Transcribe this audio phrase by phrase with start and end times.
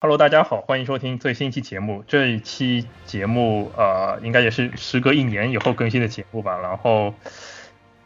[0.00, 2.04] Hello，大家好，欢迎收听最新一期节目。
[2.06, 6.56] 这一期节目呃，应该也是时隔一年以后更新的节目吧。
[6.62, 7.12] 然后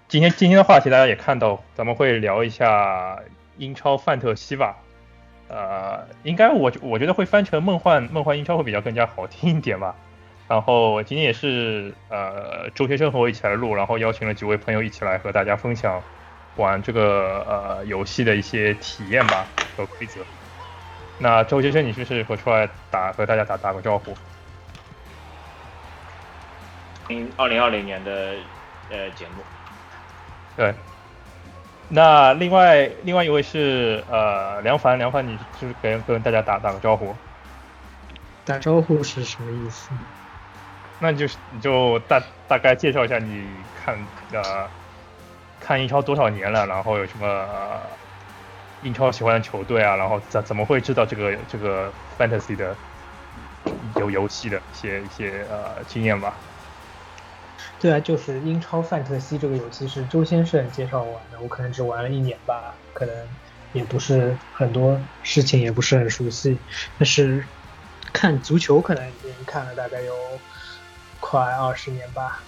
[0.09, 3.19] 今天今天的话题大家也看到，咱们会聊一下
[3.59, 4.79] 英超范特西吧。
[5.49, 9.95] 呃，应该我我觉得会翻成梦幻梦幻英超会比较更加好听一点吧。
[10.49, 16.03] 然后今天也是呃周先生和我一起来录，然后邀请了几位朋友一起来和大家分享
[16.57, 19.47] 玩这个呃游戏的一些体验吧
[19.77, 20.23] 和规则。
[21.19, 24.15] 那周先生，你是不是和出来打和大家打打个招呼？
[27.09, 28.35] 零二零二零年的
[28.91, 29.43] 呃节目。
[30.57, 30.75] 对。
[31.89, 37.15] 那另外另外一位是呃梁凡，梁凡，你就是跟跟大家打打个招呼？
[38.45, 39.91] 打招呼是什么意思？
[40.99, 43.47] 那就是你就大大概介绍一下你
[43.85, 43.97] 看
[44.33, 44.67] 呃
[45.61, 47.47] 看英超多少年了，然后有什么？
[48.83, 52.77] 英超喜欢的球队啊，然后怎怎么会知道这个这个 fantasy 的
[53.97, 56.35] 有游戏的一些一些呃经验吧？
[57.79, 63.15] 对啊，就是英超范特西这个游戏是周先生介绍我玩的，我可能只玩了一年吧，可能
[63.73, 66.59] 也不是很多事情也不是很熟悉，
[66.99, 67.45] 但是
[68.13, 70.15] 看足球可能已经看了大概有
[71.21, 72.41] 快二十年吧。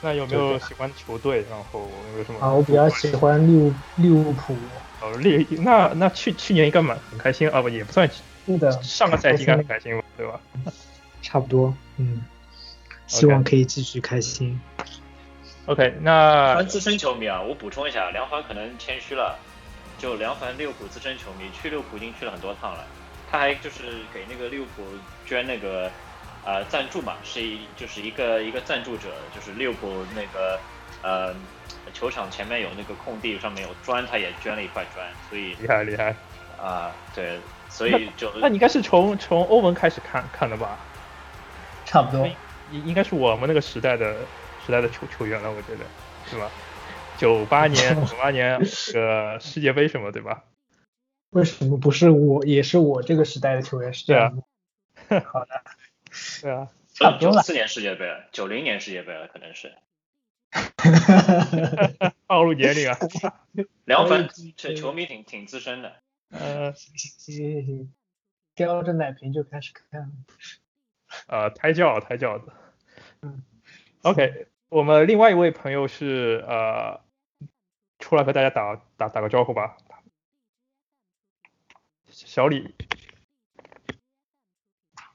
[0.00, 1.44] 那有没有喜欢的球队？
[1.50, 2.40] 然后有什么？
[2.40, 4.56] 啊，我比较喜欢利物利物浦。
[5.00, 8.10] 哦，利那那去去年应该蛮很开心啊，不也不算，
[8.46, 10.40] 是的，上个赛季应该很开心吧，对吧？
[11.22, 12.24] 差不多，嗯，
[13.06, 14.60] 希望可以继续开心。
[15.66, 19.38] OK，那凡资深球迷啊，我补充一下，梁凡可能谦虚了，
[19.98, 22.84] 就梁凡利物浦资深球迷，去利物浦已经去了很多趟了，
[23.30, 24.82] 他还就是给那个利物浦
[25.26, 25.90] 捐那个
[26.44, 30.58] 呃赞助嘛，是一就是一个一个赞助者，就是利物浦那个
[31.02, 31.34] 呃。
[31.92, 36.14] 球场前面有那个空地，上面有砖，他也捐了一块砖，所以厉害厉害
[36.60, 36.94] 啊！
[37.14, 40.78] 对，所以就那你应该是从从欧文开始看看的吧？
[41.84, 42.26] 差不多，
[42.70, 44.14] 应应该是我们那个时代的
[44.66, 45.84] 时代的球球员了，我觉得
[46.30, 46.50] 是吧？
[47.16, 50.44] 九八年九八年个世界杯什么对吧？
[51.30, 52.44] 为什么不是我？
[52.46, 54.42] 也是我这个时代的球员是这样
[55.24, 55.62] 好的，
[56.42, 59.72] 对啊，差不多九四年世界杯了，九零年世界杯了，可能是。
[60.50, 62.14] 哈哈哈！
[62.26, 62.98] 暴露年龄啊！
[63.84, 66.00] 凉粉这球迷挺挺资深的。
[66.30, 67.92] 呃，行行行，
[68.54, 70.12] 叼着奶瓶就开始看。
[71.26, 72.52] 呃，胎教胎教的。
[73.22, 73.42] 嗯。
[74.02, 77.00] OK，我们另外一位朋友是呃，
[77.98, 79.76] 出来和大家打打打个招呼吧。
[82.06, 82.74] 小李。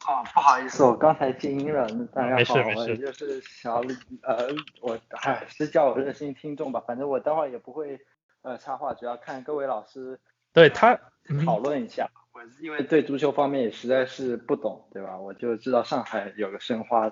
[0.07, 1.87] 哦，不好意思，我刚才静音了。
[2.13, 4.49] 大家好，我就是小李，呃，
[4.81, 6.83] 我还是叫我热心听众吧。
[6.85, 7.99] 反正我待会儿也不会
[8.41, 10.19] 呃插话，主要看各位老师
[10.51, 10.99] 对他
[11.45, 12.09] 讨论一下。
[12.33, 15.17] 我因为对足球方面也实在是不懂，对吧？
[15.17, 17.11] 我就知道上海有个申花，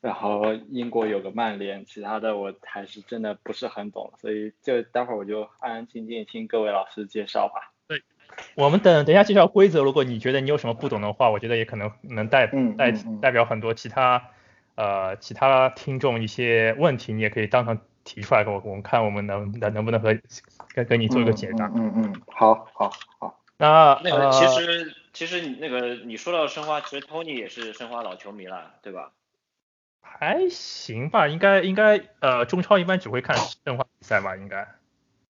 [0.00, 7.72] 然后英国有个曼联，其他的我还是真的不是很懂，所以就待会儿我就安安静静听各位老师介绍吧。
[8.54, 12.46] 我们等等一下介绍规则，如果你觉得你有什么不懂的话，我觉得也可能能代
[12.76, 14.30] 代代表很多其他
[14.74, 20.16] 呃其他听众一些问题，你也可以当场提出来给我，我们看我们能能能不能和
[20.74, 21.66] 跟跟你做一个解答。
[21.74, 23.40] 嗯嗯，好，好，好。
[23.56, 29.10] 那那个其实其实那个你说到申花，其实 Tony 也是申花老球迷了，对吧？
[30.00, 34.68] 还行吧，应该应该呃中超一般只会看申花比赛吧，应该。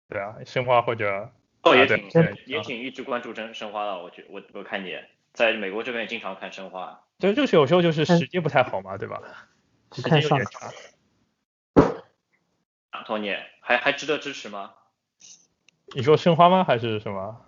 [0.10, 1.32] 对啊，申花或者。
[1.64, 2.10] 哦，也挺
[2.46, 4.96] 也挺一直关注申申花的，我觉我我看你
[5.34, 7.02] 在美国这边也经常看申花。
[7.20, 9.22] 对，就是有时候就是时间不太好嘛，对吧？
[9.94, 10.72] 时间有点差。
[13.06, 14.72] 托尼，还还值得支持吗？
[15.96, 16.64] 你说申花吗？
[16.64, 17.46] 还是什么？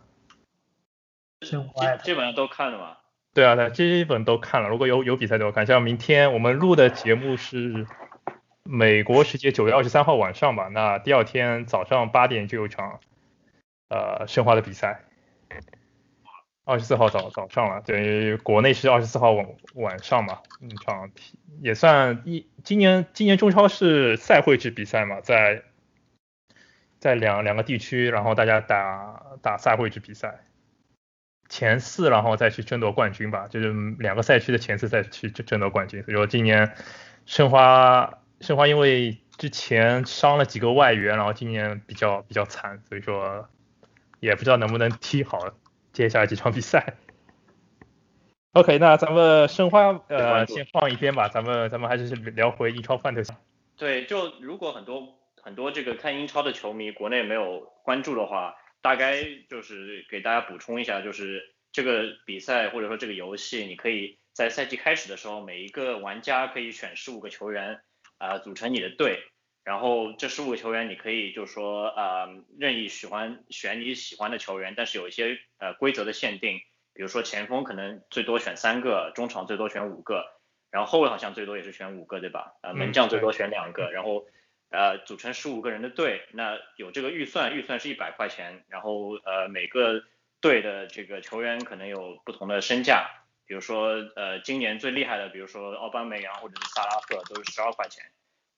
[1.42, 2.98] 申花基本上都看了嘛。
[3.34, 4.70] 对啊，对，基本都看了。
[4.70, 7.86] 如果有有比赛都看，像明天我们录的节目是
[8.64, 13.02] 美国时间九月二十三号晚上吧，那第二天早上八点就有场。
[13.88, 15.06] 呃，申花的比赛，
[16.64, 19.46] 二十四号早早上了，等于国内是二十四号晚
[19.76, 21.12] 晚上嘛，一场
[21.62, 25.62] 也算一今年今年中超是赛会制比赛嘛，在
[27.00, 30.40] 在两两个地区，然后大家打打赛会制比赛，
[31.48, 36.02] 前四然后再去争夺冠军吧，就是两个赛区的前四再去争争夺冠军。
[36.02, 36.74] 所以说今年
[37.28, 43.48] 申花申花因为之前伤了几个外援，然后今年比较比较惨，所以说。
[44.20, 45.40] 也不知道能不能踢好
[45.94, 46.98] 接下来几场比赛。
[48.54, 53.34] OK，那咱们申花呃先放一边吧，咱们咱们还是聊回英超范特西。
[53.76, 67.82] 对，就如果很多很多这个看英超的球迷国内没有关注的话，大概就是给大家补充一下，就是这个比赛或者说这个游戏，你可以在赛季开始的时候，每一个玩家可以选十五个球员
[68.18, 69.20] 啊组成你的队，
[69.66, 76.60] 然后这十五个球员你可以就是说呃任意喜欢选你喜欢的球员，但是有一些呃规则的限定，
[76.94, 80.26] 比如说前锋可能最多选三个，中场最多选五个，
[80.72, 82.54] 然后后卫好像最多也是选五个对吧？
[82.62, 84.26] 呃门将最多选两个，然后。
[84.72, 90.04] 呃，组成十五个人的队，那有这个预算，预算是一百块钱，然后呃每个
[90.42, 93.08] 队的这个球员可能有不同的身价，
[93.46, 98.04] 比如说呃今年最厉害的，比如说奥巴梅扬或者是萨拉赫都是十二块钱，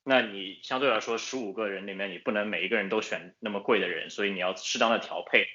[0.09, 5.45] 那你相对来说十五个人里面你不能每一个人都选那么贵的人，所以你要适当的调配，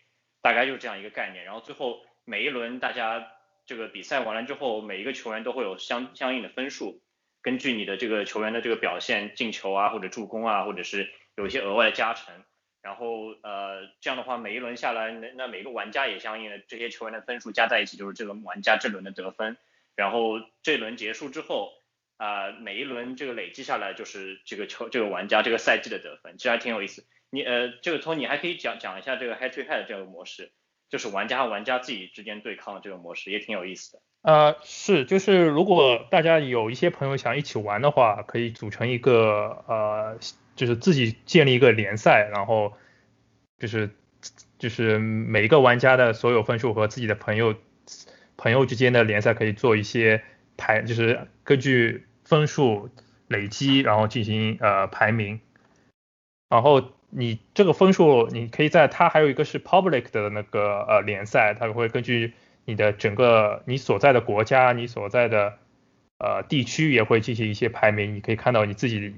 [0.42, 3.32] 大概就是这样一个概念，然后最后每一轮大家
[3.64, 7.00] 这个比赛完了之后，每一个球员都会有相相应的分数。
[7.40, 12.44] 根据你的这个球员的这个表现，进球啊，或者助攻啊，或者是有一些额外的加成，
[12.82, 19.56] 然后呃这样的话，每一轮下来，那那每个玩家也相应的这些球员的分数加在一起，就是这个玩家这轮的得分。
[19.96, 21.72] 然后这轮结束之后，
[22.22, 27.04] 啊每一轮这个累计下来就是这个球这个玩家这个赛季的得分，其实还挺有意思。
[27.30, 30.52] 你呃这个托尼还可以讲讲一下这个 head to head 这个模式，
[30.88, 34.02] 就是玩家和玩家自己之间对抗的这个模式，也挺有意思的。
[34.22, 40.16] 呃，是，就是如果大家有一些朋友想一起玩的话，可以组成一个呃，
[40.54, 42.74] 就是自己建立一个联赛，然后
[43.58, 43.90] 就是
[44.60, 47.56] 就是每一个玩家的所有分数和自己的朋友
[48.36, 50.22] 朋友之间的联赛可以做一些
[50.56, 52.88] 排，就是根据分数
[53.28, 55.38] 累积，然后进行呃排名，
[56.48, 62.32] 然后你这个分数你可以在它还有一个是 public 的那个呃联赛，它会根据。
[62.64, 65.58] 你的整个你所在的国家，你所在的
[66.18, 69.16] 呃地区也会进行一些排名，你可以看到你自己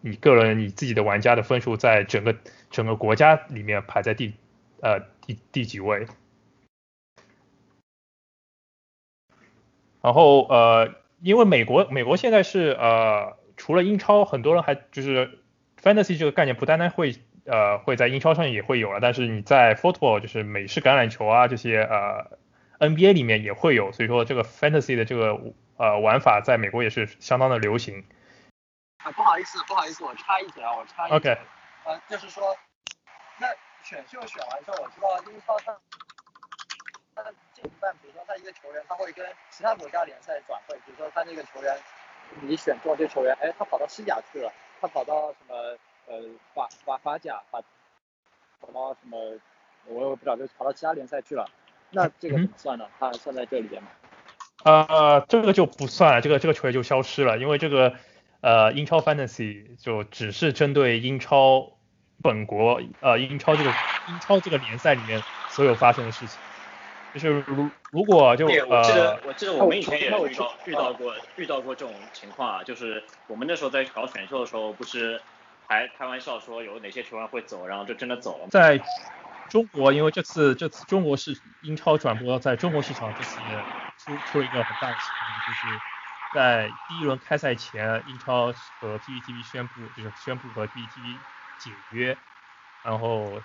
[0.00, 2.34] 你个人你自己的玩家的分数在整个
[2.70, 4.32] 整个国家里面排在第
[4.80, 6.06] 呃第第几位。
[10.00, 15.40] 然后呃，因为美国美国现在是呃除了英超，很多人还就是
[15.82, 17.14] fantasy 这个概念不单单会
[17.44, 22.38] 呃会在英超上也会有了，但是你在 football 就是美式橄榄球啊这些呃。
[22.78, 25.40] NBA 里面也会有，所以说这个 fantasy 的这个
[25.78, 28.04] 呃玩法在美国也是相当的流行。
[28.98, 31.16] 啊，不好意思，不好意思，我插一嘴啊，我插一嘴。
[31.16, 31.38] OK。
[31.86, 32.54] 呃，就是说，
[33.40, 33.46] 那
[33.82, 35.74] 选秀选完之后，我知道英超它，
[37.14, 37.22] 它
[37.62, 41.76] 一半，比如说他一个球员，他会跟其他国家联赛转会，比如说他那个球员，
[42.42, 45.54] 你选中这球员，哎，他跑到西甲去了，他跑到什么
[46.06, 46.22] 呃
[46.54, 47.62] 法法法甲，跑
[48.60, 49.18] 跑到什么，
[49.86, 51.46] 我也不知道，就跑到其他联赛去了。
[51.90, 52.86] 那这个怎么算呢？
[52.98, 53.88] 它算在这里边吗？
[54.64, 57.94] 呃，这个就不算了，这个这个球员就消失了，因为这个
[58.40, 61.72] 呃英超 fantasy 就只是针对英超
[62.22, 63.70] 本国呃英超这个
[64.08, 66.40] 英超这个联赛里面所有发生的事情，
[67.18, 75.20] 就是如如果就呃，我记得我记得我们以前也遇到遇到过遇到过这种情况啊，就是我们那时候在搞选秀的时候，不是
[75.66, 78.80] 还开玩笑说有哪些球员会走，然后就真的走了，在。
[79.48, 83.38] 中国因为这次这次中国是英超转播在中国市场这次
[83.96, 85.80] 出出了一个很大的情况，就是
[86.34, 91.16] 在第一轮开赛前，英超和 PPTV 宣布就是宣布和 PPTV
[91.58, 92.18] 解约，
[92.82, 93.40] 然后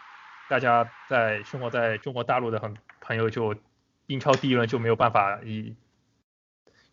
[0.49, 3.57] 大家在生活在中国大陆的很朋友就
[4.05, 5.75] 英超第一轮就没有办法以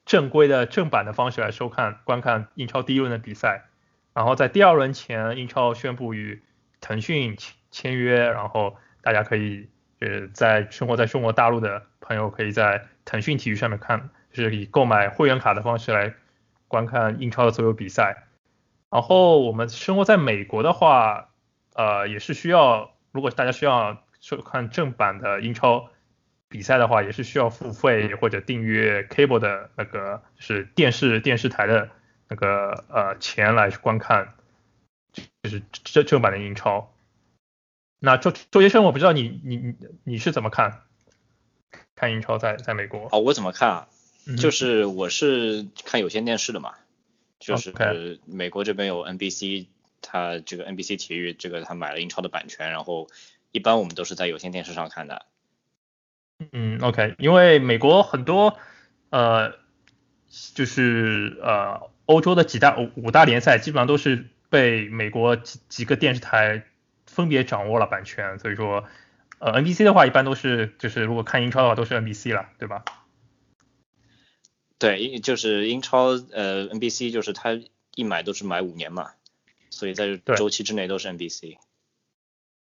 [0.05, 3.67] 正规的正版的方式来收看观看英超第一轮的比赛，
[4.12, 6.43] 然后在第二轮前，英超宣布与
[6.81, 8.77] 腾讯签签约，然后。
[9.00, 16.15] 大家可以呃在生活在中国大陆的朋友，可以在腾讯体育上面看，就是以购买会员卡的方式来
[16.67, 18.24] 观看英超的所有比赛。
[18.91, 21.31] 然后我们生活在美国的话，
[21.74, 25.88] 呃也是需要，如果大家需要收看正版的英超
[26.48, 31.90] 比赛的话，也是需要付费或者订阅 cable 的那个就是电视电视台的
[32.28, 34.34] 那个呃钱来观看，
[35.43, 36.94] 就是正正版的英超。
[38.00, 39.74] 那周周先生，我不知道你你你
[40.05, 40.82] 你是怎么看
[41.94, 43.08] 看英超在在美国？
[43.12, 43.88] 哦，我怎么看啊？
[44.38, 46.74] 就是我是看有线电视的嘛，
[47.40, 49.67] 就是美国这边有 NBC，
[50.02, 53.08] 它这个 NBC 体育这个他买了英超的版权，然后
[53.52, 55.26] 一般我们都是在有线电视上看的。
[56.52, 58.56] 嗯，OK，因为美国很多
[59.10, 59.52] 呃
[60.54, 66.64] 就是呃欧洲的几大五五大联赛基本上都是被美国几几个电视台。
[67.10, 68.84] 分别掌握了版权，所以说，
[69.40, 72.84] 呃，NBC 的话一般都是，就是如果看英超的话都是 NBC 了，对吧？
[74.78, 77.58] 对，就是英超，呃，NBC 就是他
[77.96, 79.10] 一买都是买五年嘛，
[79.70, 81.56] 所以在周期之内都是 NBC。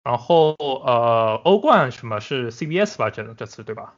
[0.02, 3.11] 然后，呃，欧冠什么是 CBS 吧？
[3.11, 3.97] 这这次对吧？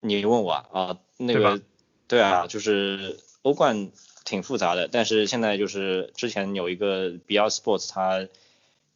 [0.00, 1.60] 你问我啊，啊那个
[2.08, 3.90] 对啊，就是欧冠
[4.24, 8.28] 挺复杂的，但是现在就是之前有一个 BR Sports，它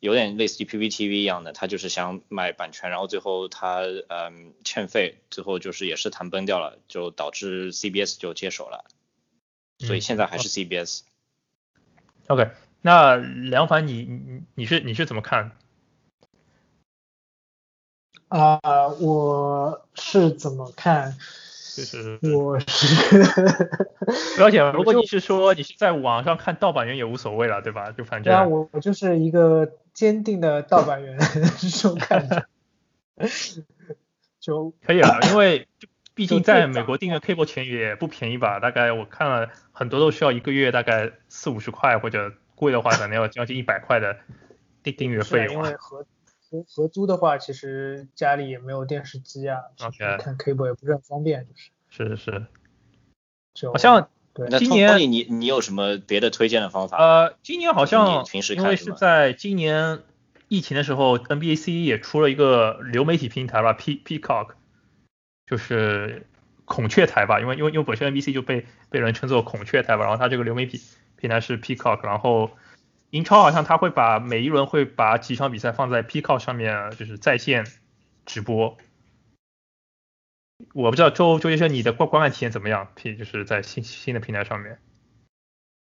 [0.00, 8.84] 有点类似于 PPTV 一样的，它就是想买版权，然后最后它嗯欠费，最后就是也是谈崩掉了，就导致 CBS 就接手了，
[9.78, 11.02] 所以嗯现在还是 CBS。
[12.28, 12.48] OK，
[12.86, 15.52] 那梁凡你你你是你是怎么看？
[18.28, 18.60] 啊、
[19.00, 21.12] 我是怎么看？
[21.74, 23.24] 就是我是
[24.36, 27.90] 不要紧， 如果你是说你是在网上看盗版源也无所谓了，对吧？
[27.92, 31.18] 就反对啊，正我我就是一个坚定的盗版源
[31.56, 32.44] 收看者，
[34.40, 35.66] 就 可以了，因为
[36.14, 44.16] 毕竟在美国订阅 cable 钱也不便宜吧，大概我看了很多都需要一个月大概四五十块，或者贵的话可能要将近一百块的
[44.82, 45.66] 订订阅费用啊。
[45.66, 46.06] 因为合
[46.50, 51.46] 合合租的话，其实家里也没有电视机啊，OK 看 cable 也不是很方便，
[51.90, 52.46] 就是是是是，
[53.54, 56.96] 就好像对那今年你你有什么别的推荐的方法？
[56.96, 60.00] 呃，今年好像平时因为是在今年
[60.48, 64.50] 疫情的时候，NBAC 也出了一个流媒体平台吧，P Peacock，
[65.46, 66.26] 就是
[66.64, 70.80] 孔雀台吧，因为因为因为本身 NBC 就被被人称作孔雀台吧，然后它这个流媒体
[71.24, 72.50] 平台是 Peacock，然后
[73.08, 77.64] 英超好像他会把每一轮会把几场比赛放在 Peacock 上面，就是在线
[78.26, 78.76] 直播。
[80.74, 84.78] 我不知道周周先生你的观观看体验怎么样？P 就是在新新的平台上面。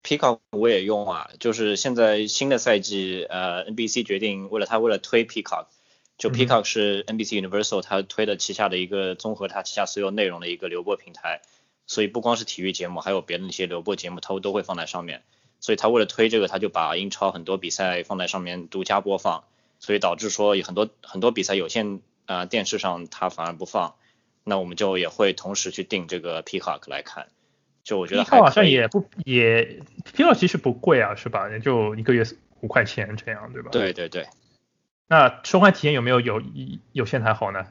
[0.01, 5.67] Peacock 我也用啊，就是现在新的赛季，呃，NBC 决定为了他为了推 Peacock，
[6.17, 11.41] 就 Peacock 是 NBC Universal 他推的旗下的一个综合他旗下所有内容的一个流播平台，
[11.88, 15.24] 所以不光是体育节目，还有别的那些流播节目，它都会放在上面。
[15.60, 19.44] 所以他为了推这个，他就把英超很多比赛放在上面独家播放，
[19.79, 21.96] 所以导致说有很多很多比赛有线
[22.27, 23.96] 啊、呃电视上它反而不放，
[24.44, 27.29] 那我们就也会同时去订这个 Peacock 来看。
[27.84, 28.65] 就我觉得 P 号好还可以。
[28.65, 29.82] 像也不也
[30.13, 31.50] P 号其实不贵啊，是吧？
[31.50, 32.24] 也就一个月
[32.60, 33.72] 五块钱这样，对吧？。
[33.72, 34.27] 对对对。
[35.08, 36.41] 那收看体验有没有有
[36.91, 37.65] 有线台好呢？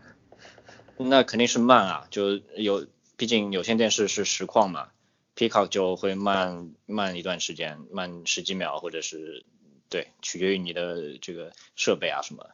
[0.97, 4.89] 那肯定是慢啊，就有，毕竟有线电视是实况嘛
[5.37, 9.45] ，Peacock 就会慢慢一段时间，慢十几秒，或者是
[9.89, 12.51] 对，取决于你的这个设备啊什么。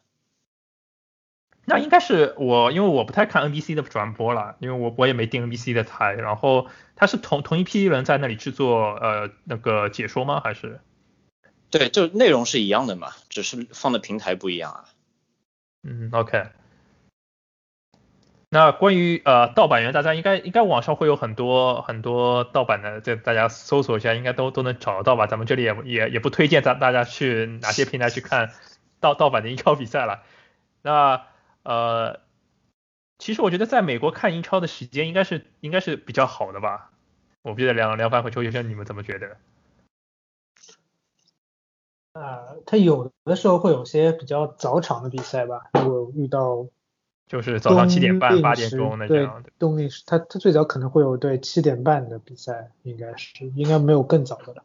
[1.64, 6.12] 那应该是我，因为我不太看 NBC 的转播了，因为我我也没订 NBC 的台。
[6.12, 6.66] 然后
[6.96, 10.40] 它是同同一批人在那里制作呃那个解说吗？
[10.40, 10.80] 还是？
[11.70, 14.84] 对，就内容是一样的嘛，只是放的平台不一样啊。
[15.84, 16.48] 嗯，OK。
[18.54, 25.26] 那关于呃盗版源，大家应该应该网上会有很多很多盗版的，这大家搜索一下应该都都能找得到吧？
[25.26, 28.52] 咱们这里也也也不推荐大大家去哪些平台去看
[29.00, 30.22] 盗盗版的英超比赛了。
[30.84, 31.24] 那
[31.62, 32.20] 呃，
[33.16, 36.90] 其实我觉得在美国看英超的时间应该是应该是比较好的吧？
[37.40, 39.38] 我不记得梁梁凡和邱先生你们怎么觉得？
[42.12, 46.66] 啊，他有的时候会有些比较早场的比赛吧，如果遇到
[47.26, 49.42] 就是早上七点半、冬八点钟那样。
[49.58, 54.64] 冬令时，它它最早可能会有对七点半的比赛，应该是应该没有更早的了。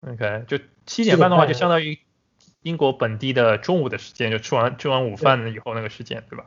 [0.00, 1.98] OK，就七点半的话，就相当于
[2.62, 6.46] 英国本地的中午的时间，就吃完吃完午饭以后那个时间，对吧？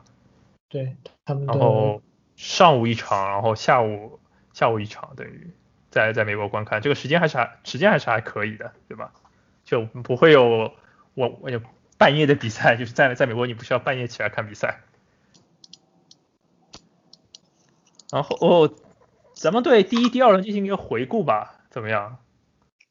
[0.68, 2.02] 对他们的然后
[2.36, 4.20] 上午一场，然后下午
[4.52, 5.52] 下午一场，等于
[5.90, 9.14] 在在美国观看，这个时间还是还时间还是还可以的，对吧？
[9.64, 10.74] 就不会有
[11.14, 11.62] 我我有
[11.98, 14.82] 半夜的比赛，就是在在美国你不需要半夜起来看比赛。
[18.16, 18.74] 然后哦，
[19.34, 22.20] 咱们对第一、第二轮进行一个回顾吧，怎么样？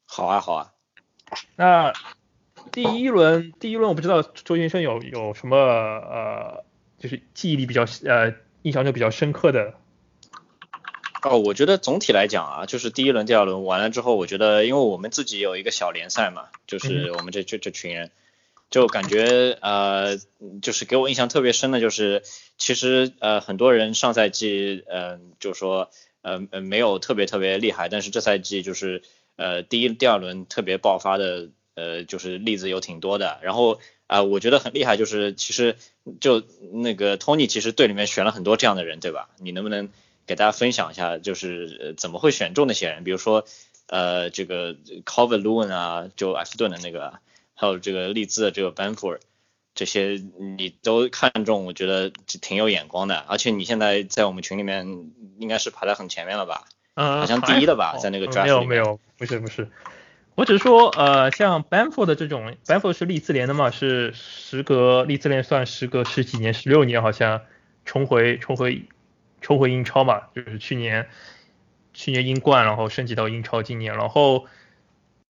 [0.05, 0.71] 好啊，好啊。
[1.55, 1.93] 那
[2.71, 6.63] 第一轮，第一轮我不知道周先生有有什么呃，
[6.99, 9.73] 就是记忆力比较呃印象就比较深刻的。
[11.23, 18.11] 哦，我觉得总体来讲啊，就是第一轮、第二轮完了之后，我觉得因为我们自己有一个小联赛嘛，就是我们这这这群人，
[18.75, 20.17] 就感觉呃，
[20.61, 22.23] 就是给我印象特别深的就是，
[22.57, 25.89] 其实呃很多人上赛季嗯、呃、就说
[26.21, 29.01] 呃呃没有特别特别厉害，但是这赛季就是
[29.37, 35.77] 呃第一、第二轮特别爆发的呃就是例子有挺多的，然后啊、我觉得很厉害，就是其实
[36.19, 39.29] 就那个 Tony 其实队里面选了很多这样的人，对吧？
[39.39, 39.87] 你能不能
[40.27, 43.05] 给大家分享一下，就是怎么会选中那些人？
[43.05, 43.45] 比如说
[43.87, 47.13] 呃这个 Calvert Lewin 啊，就埃弗顿的那个，
[47.55, 49.19] 还有这个利兹的这个 Banford。
[49.73, 50.23] 这些
[50.57, 56.63] 你都看中，我觉得挺有眼光的，而且你现在在我们群里面应该是排在很前面了吧？
[56.93, 59.69] 嗯，好像第一的吧在那个嗯 draft 没有没有，不是不是，
[60.35, 67.41] 我只是说呃，像 Banford 的这种，Banford 是利兹联的嘛，是时隔利兹联算时隔十几年，十六年好像
[67.83, 68.85] 重回重回
[69.41, 71.09] 重回英超嘛，就是去年
[71.93, 74.45] 去年英冠，然后升级到英超今年，然后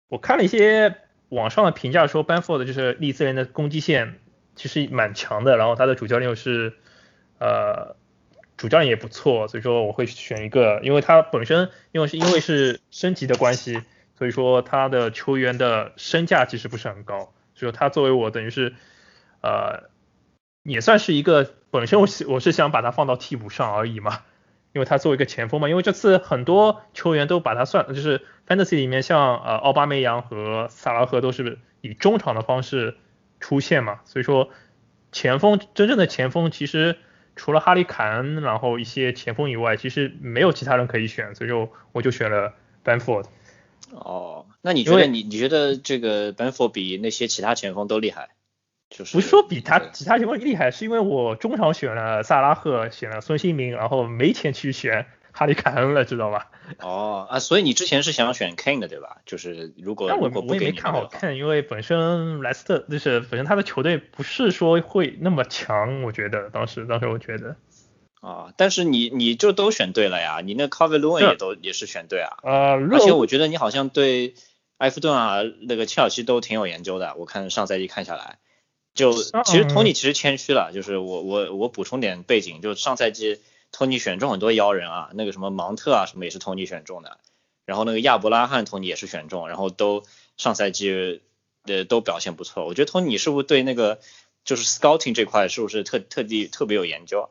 [0.08, 0.96] 我看了一些
[1.32, 4.20] 网上的评价说，Banford 就是利兹联的攻击线
[4.54, 6.74] 其实蛮强的，然后他的主教练又是
[7.38, 7.96] 呃
[8.58, 13.80] 主教练也不错，所以说我会选一个，因为他本身因为是因为是升级的关系，
[14.18, 18.74] 所以说他的球员的身价其实不是很高，所以说他作为我等于是
[19.40, 19.84] 呃
[20.64, 24.20] 也算是一个本身我我是想把他放到替补上而已嘛，
[24.72, 32.96] 因为他作为一个前锋嘛，因为这次很多球员都把他算就是 Fantasy 里面像呃奥巴梅扬和萨拉赫都是以中场的方式
[33.40, 34.50] 出现嘛，所以说
[35.12, 36.96] 前锋真正的前锋其实。
[37.34, 42.52] 除了哈利凯恩，然后一些前锋以外，其实没有其他人可以选，所以说我就选了
[42.84, 43.24] Benford。
[43.92, 48.28] 哦，那你觉得你你觉得这个 Benford 比那些其他前锋都厉害？
[48.92, 56.50] 就是不是说比他其他情况厉害，是因为我中场选了萨拉赫，选了孙兴民，然后没钱去选哈里凯恩了，知道吧？
[56.80, 59.16] 哦啊，所以你之前是想选 Kane 的对吧？
[59.26, 67.56] 就是如果但我我也没看好 Kane，因为本身莱斯特就是本身他的球队不是说会那么强，我觉得当时当时我觉得
[68.20, 74.34] 啊，但是你你就都选对了呀，你那 c a v l o n 也都也是选对啊，呃，而且我觉得你好像对
[74.78, 78.38] 埃弗顿啊那个切尔西都挺有研究的，我看上赛季看下来，
[78.94, 83.40] 就其实托尼其实谦虚了，就是我我我补充点背景，就上赛季。
[83.74, 87.16] 托尼选中很多妖人啊，那个什么芒特啊什么也是托尼选中的，
[87.64, 90.02] 然后那个亚伯拉罕托尼也是选中，然后都
[90.36, 91.22] 上赛季
[91.64, 92.66] 呃都表现不错。
[92.66, 93.98] 我觉得托尼是不是对那个
[94.44, 97.30] 就是 scouting 这块是不是特特地特别有研究？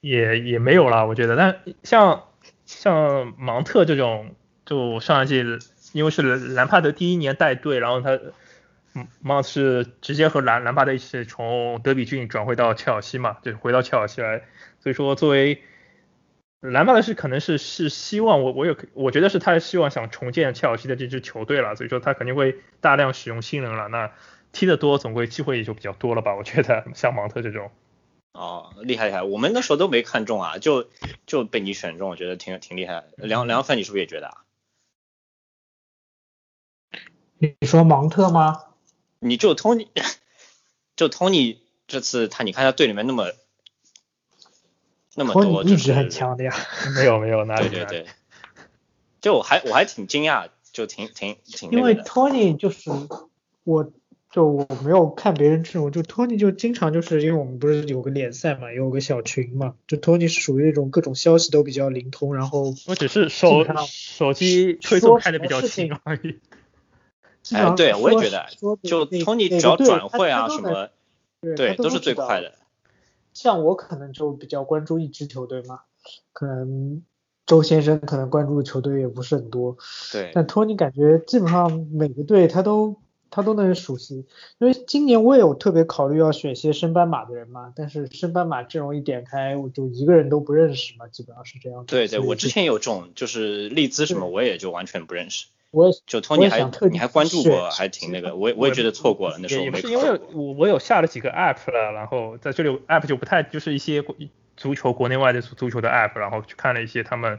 [0.00, 1.34] 也也没有啦，我觉得。
[1.34, 2.28] 但像
[2.66, 5.44] 像芒特这种，就上赛季
[5.92, 8.16] 因为是兰帕德第一年带队，然后他
[9.20, 14.42] 芒是直接和兰兰帕德一起从德比郡转回到切尔西嘛，就回到切尔西来，
[14.80, 15.62] 所以说作为
[16.60, 23.88] 兰帕德是可能是是希望我我有我觉得是他希望想重建切尔西的这支球队了，所以说他肯定会大量使用新人了。
[23.88, 24.12] 那
[24.52, 26.34] 踢得多，总归机会也就比较多了吧？
[26.34, 27.70] 我觉得像芒特这种。
[28.32, 30.88] 哦，厉害厉害，我们那时候都没看中啊，就
[31.26, 33.04] 就被你选中，我觉得挺挺厉害。
[33.16, 34.44] 梁梁凡，你是不是也觉得啊？
[37.38, 38.69] 你说芒特吗？
[39.20, 39.86] 你就 Tony，，
[40.96, 43.30] 就 Tony 这次他，你看他队里面那么。
[45.16, 46.54] 那么多一直很强的呀，
[46.94, 48.06] 没有没有，哪里对对对，
[49.20, 52.90] 就我还我还挺惊讶，就挺挺挺因为 Tony 就是
[53.64, 53.90] 我
[54.30, 66.38] 就我没有看别人阵容，就 Tony 就经常就是因为我们不是有个联赛嘛，有个小群嘛，就 Tony 是属于那种各种消息都比较灵通，然后我只是手手机推送开的比较勤而已。
[67.52, 68.46] 哎，对我也觉得，
[68.82, 70.88] 就 Tony 只要转会啊什么，
[71.56, 72.52] 对都是最快的。
[73.32, 75.80] 像我可能就比较关注一支球队嘛，
[76.32, 77.02] 可能
[77.46, 79.76] 周先生可能关注的球队也不是很多。
[80.12, 80.30] 对。
[80.34, 82.96] 但托尼感觉基本上每个队他都
[83.30, 84.26] 他都能熟悉，
[84.58, 91.84] 因为今年我也有特别考虑要选些升班马的人嘛，但是升班马阵容一点开，我就一个人都不认识嘛，基本上是这样。
[91.86, 95.46] 对对，我之前有这种，就是利兹什么我也就完全不认识。
[95.72, 99.64] 我就托尼还你还关注过，还挺那个，我我也觉得错过了那时候。
[99.64, 104.04] 也是因为我我有下了几个 app 了，然后在这里 app 就不太就是一些
[104.56, 107.38] 足球国内外的足球的 app，然后去看了一些他们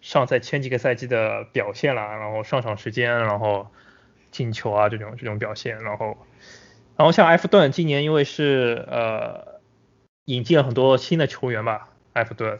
[0.00, 3.68] 上在前几个赛季的表现啦，然后上场时间，然后
[4.32, 6.18] 进球啊这种这种表现，然后
[6.96, 9.60] 然后像埃弗顿今年因为是呃
[10.24, 12.58] 引进了很多新的球员吧，埃弗顿。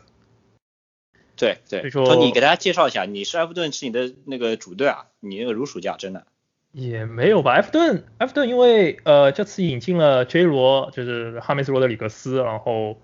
[1.38, 6.26] 对对，说你给大家介绍一下，你是埃弗顿是你的那个主队啊，你那个如数家珍的。
[6.72, 13.00] 也没有吧，埃弗顿，埃弗顿因为呃这次引进了 J 罗，就是哈梅斯罗德里格斯，然后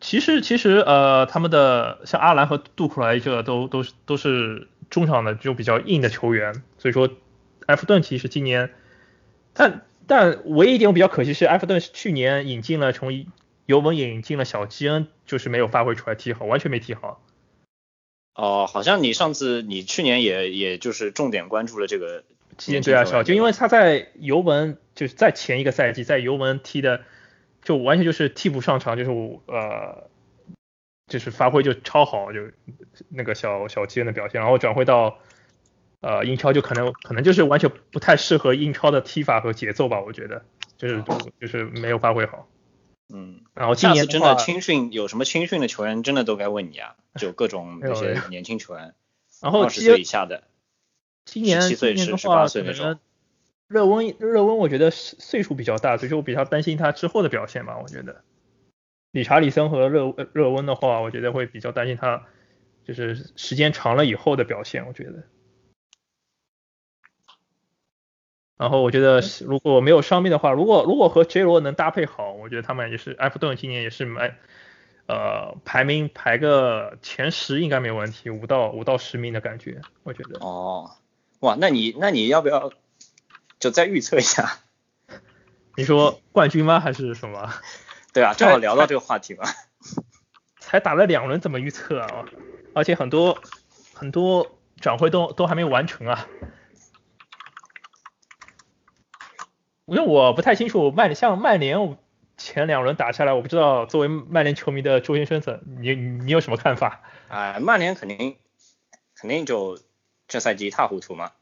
[0.00, 7.10] 其实其实呃他们的像阿兰和杜库莱这都都是都是中场的就比较硬的球员，所以说
[7.66, 8.70] 埃弗顿其实今年，
[9.52, 13.12] 但但唯一一点我比较可惜是埃弗顿是去年引进了从
[13.66, 15.08] 尤文引进了小基恩。
[15.24, 17.24] 就是没有发挥出来踢好，完全没踢好。
[18.34, 22.24] 哦，好像你上次你去年也也就是重点关注了这个。
[22.58, 27.00] 对啊，小就因为他在尤文就是在前一个赛季在尤文踢的，
[27.62, 29.10] 就完全就是替补上场，就是
[29.46, 30.10] 呃，
[31.06, 32.40] 就是发挥就超好，就
[33.08, 35.18] 那个小小基恩的表现，然后转会到
[36.00, 40.44] 呃英超就可能可能就是完全不太适合英超的踢法和节奏吧，我觉得
[40.76, 41.02] 就是
[41.40, 42.46] 就是没有发挥好。
[43.08, 48.94] 嗯，然后下次真的青训有什么青训的球员，真的都该问你啊，就各种那些年轻球员，
[49.40, 50.44] 然后二十岁以下的，
[51.24, 52.98] 今年七岁十十八岁那种。
[53.68, 58.22] 热温热温，我觉得岁数比较大，所以说我比较担心他之后的表现吧，我觉得。
[59.12, 62.26] 理查里森和热热温的话，我觉得会比较担心他
[62.84, 65.24] 就是时间长了以后的表现，我觉得。
[68.62, 74.36] 然后我觉得如果没有伤病的话，如果如果和 J 罗能搭配好，我觉得他们也是埃弗顿今年也是蛮
[75.08, 80.38] 呃排名排个前十应该没有问题，五到五到十名的感觉，我觉得。
[80.38, 80.92] 哦，
[81.40, 82.72] 哇，那你那你要不要
[83.58, 84.58] 就再预测一下？
[85.76, 86.78] 你说冠军吗？
[86.78, 87.52] 还是什么？
[88.14, 89.42] 对啊，正好聊到这个话题嘛。
[90.60, 92.24] 才打了两轮，怎么预测啊？
[92.74, 93.36] 而且很多
[93.92, 96.28] 很多转会都都还没有完成啊。
[99.86, 101.98] 因为我不太清楚曼像曼联
[102.36, 107.02] 前两轮打下来，我不知道作为曼联球迷的周先生怎你你有什么看法？
[107.28, 108.36] 啊，曼联肯定
[109.14, 109.78] 肯定就
[110.28, 111.32] 这赛季一塌糊涂嘛，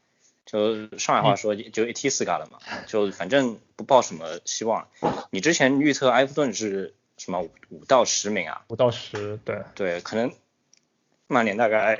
[0.45, 4.87] 就上海话说就一踢四嘎了嘛，就反正不抱什么希望。
[5.29, 8.63] 你之前预测埃弗顿是什么五到十名啊？
[8.67, 10.33] 五到十，对对，可能
[11.27, 11.97] 曼联大概。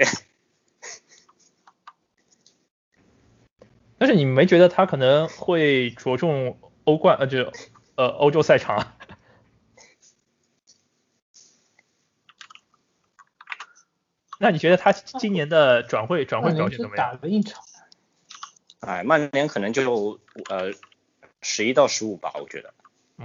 [4.12, 7.52] 是你没觉得他可能会着重欧冠呃就
[7.96, 8.94] 呃欧洲赛场？
[14.40, 17.12] 那你觉得他今年的转会转会表现怎么样？
[17.14, 17.64] 打了一场。
[18.80, 20.20] 哎，曼联可能就
[20.50, 20.72] 呃
[21.42, 22.74] 十一到十五吧，我觉得。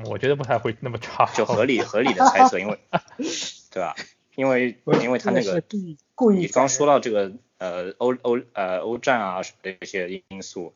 [0.04, 1.24] 我觉得不太会那么差。
[1.34, 2.78] 就合理合理的猜测，因为
[3.72, 3.94] 对吧？
[4.34, 5.62] 因为因为他那个
[6.34, 7.32] 你刚说到这个。
[7.58, 10.74] 呃，欧欧呃欧战啊什么的一些因素，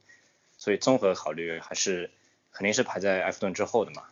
[0.57, 2.11] 所以综合考虑还是
[2.53, 4.03] 肯定是排在埃弗顿之后的嘛。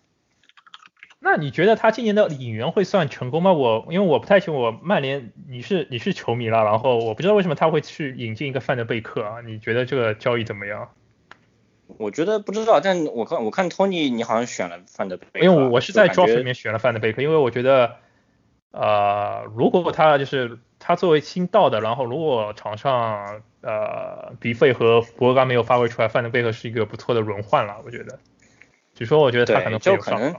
[1.20, 3.52] 那你觉得他今年的引援会算成功吗？
[3.52, 9.40] 我因为我不太清我曼联你是你是球迷了，然后我不知道为什么他会去引进一个范德贝克啊？
[9.40, 10.90] 你觉得这个交易怎么样？
[11.96, 17.96] 我觉得不知道，但我看我看托尼你好像选了范德贝克，因为我是在 draft 里面选了范德贝克，因为我觉得
[18.72, 20.58] 呃如果他就是。
[20.80, 28.20] 他作为新到的，然后如果场上呃比费和博格没有发挥出来，范德贝克是一个不错的轮换了，我觉得。
[28.94, 30.36] 只说我觉得他可能就可能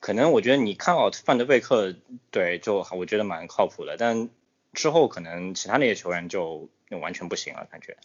[0.00, 1.94] 可能我觉得你看好范德贝克，
[2.32, 4.28] 对，就我觉得蛮靠谱的，但
[4.72, 6.68] 之后可能其他那些球员就
[7.00, 7.96] 完全不行了，感觉。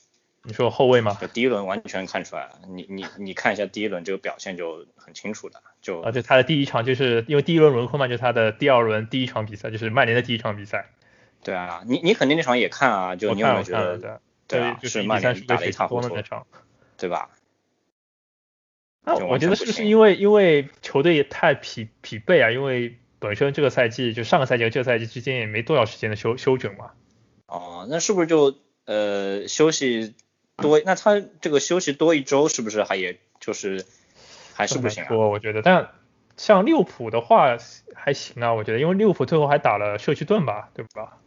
[0.45, 1.17] 你说后卫吗？
[1.19, 6.01] 就第一轮完全看出来了，你你你看一下第一轮这个表现就很清楚的，就。
[6.01, 10.89] 而且他的第一场就是因为第一轮轮空嘛，就是他的第二轮第一场比赛，就是曼联的第一场比赛。
[11.43, 16.17] 对啊，你你肯定那场也看啊，就你有没有觉得，对啊，就是曼联打了一场不错，
[16.97, 17.29] 对吧？
[19.03, 22.49] 那我觉得是不是因为因为球队也太疲疲惫啊？
[22.49, 26.91] 因为本身这个赛季就上个赛季和这个赛季之间也没多少时间的休休整嘛。
[27.45, 30.15] 哦，那是不是就呃休息
[30.57, 30.79] 多？
[30.85, 33.85] 那他这个休息多一周是不是还也就是
[34.53, 35.07] 还是不行啊？
[35.11, 35.91] 我我觉得，但
[36.37, 37.57] 像利物浦的话
[37.93, 41.17] 还行啊，我觉得，因为利物浦最后还打了社区盾吧，对吧？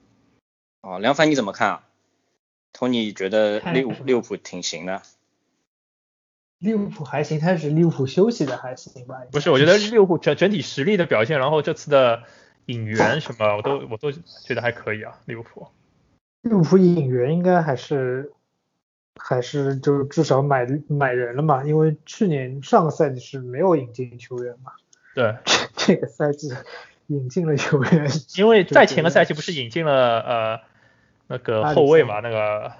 [0.82, 1.84] 哦，梁凡你怎么看啊？
[2.72, 5.02] 托尼觉得利物利物浦挺行的。
[6.58, 9.22] 利物浦还行，他是利物浦休息的还行吧？
[9.32, 12.24] 不是，我觉得利物浦整整体实力的表现，然后这次的
[12.66, 15.18] 引援什么，我都我都觉得还可以啊。
[15.26, 15.68] 利物浦。
[16.42, 18.32] 利物浦引援应该还是
[19.18, 24.72] 还是就是至少买买人了嘛，因为去年上个赛季是没有引进球员嘛。
[25.14, 25.36] 对。
[25.76, 26.52] 这个赛季。
[27.10, 30.60] 引进了球员，因为在前个赛季不是引进了呃
[31.26, 32.70] 那个后卫嘛，那个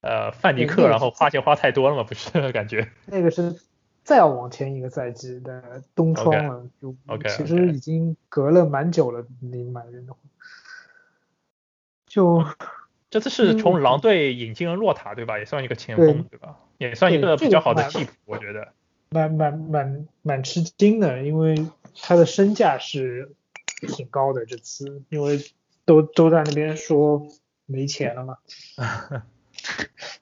[0.00, 2.90] 呃范迪克，然后花钱花太多了嘛，不是 感觉？
[3.04, 3.54] 那个是
[4.02, 6.96] 再要往前一个赛季的冬窗了，就
[7.28, 9.26] 其实已经隔了蛮久了。
[9.40, 10.20] 你买人的话，
[12.06, 12.42] 就
[13.14, 15.38] 这次是从狼队引进了洛塔，对吧？
[15.38, 16.56] 也算一个前锋，对吧？
[16.78, 18.72] 也算一个比较好的替补，我觉得。
[19.10, 21.54] 蛮蛮蛮蛮吃惊的，因为。
[22.02, 23.36] 他的身价是
[23.86, 25.38] 挺高的，这次因为
[25.84, 27.28] 都都在那边说
[27.66, 28.38] 没钱了嘛，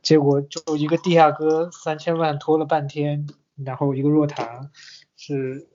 [0.02, 3.26] 结果就一个地下哥三千万拖了半天，
[3.64, 4.68] 然后一个若塔
[5.16, 5.66] 是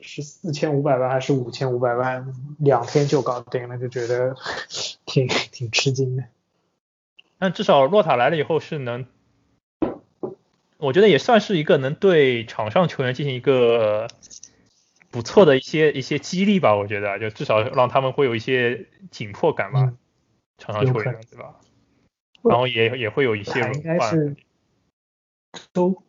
[0.00, 4.34] 是四千五百万还是五千五百万，两天就搞定了，就觉得
[5.04, 6.24] 挺挺吃惊的。
[7.42, 9.04] 但至少洛塔来了以后是能，
[10.76, 14.06] 我觉得也算是一个能对场上球员进行一个。
[15.10, 19.92] 不错的一些一些激励吧，我觉得就至少让他们会有一些紧迫感吧，
[20.56, 21.56] 场上球员对吧？
[22.42, 24.36] 然后也也会有一些应该是
[25.74, 26.02] 周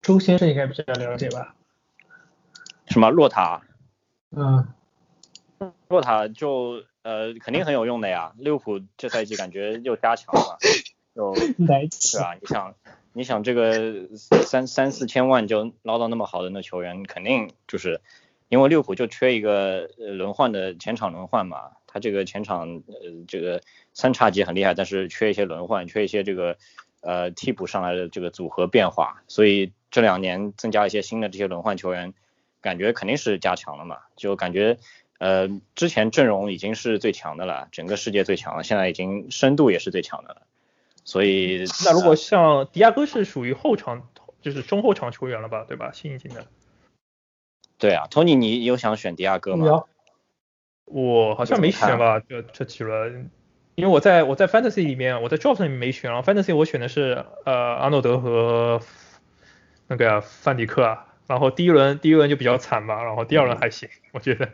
[0.00, 1.56] 周先生应该比较了解吧？
[2.86, 3.62] 什么洛塔？
[4.30, 4.68] 嗯，
[5.88, 10.58] 洛塔就呃肯定很有用的呀，利物浦这赛季感觉又加强了，
[11.14, 11.34] 就
[11.90, 12.74] 是啊，你想。
[13.14, 18.00] 你想这个三三四千万就捞到那么好的那球员，肯定就是
[18.48, 22.94] 因为利物浦就缺一个轮换的前场轮换嘛，他这个前场呃
[23.28, 23.60] 这个
[23.92, 26.56] 三叉戟很厉害，但是缺一些轮换，缺一些这个
[27.02, 32.14] 呃替补上来的这个组合变化，所以这两年增加一些新的这些轮换球员，
[32.62, 34.78] 感觉肯定是加强了嘛，就感觉
[35.22, 40.42] 呃之前阵容已经是最强的了，整个世界最强了，现在已经深度也是最强的了，
[41.04, 44.08] 所以那如果像迪亚哥是属于后场。
[44.42, 45.92] 就是中后场球员了吧，对吧？
[45.92, 46.44] 新一进的。
[47.78, 49.84] 对啊，Tony，你有想选迪亚哥吗？
[50.84, 53.30] 我好像没选吧，这这几轮，
[53.76, 58.80] 因为我在我在 Fantasy 里面，我在 Drops 里面没选，然后 Fantasy 我选的是呃阿诺德和
[59.86, 64.48] 那个范迪克啊，然后第一轮第一轮就比较惨吧，然后第二轮还行，我觉得。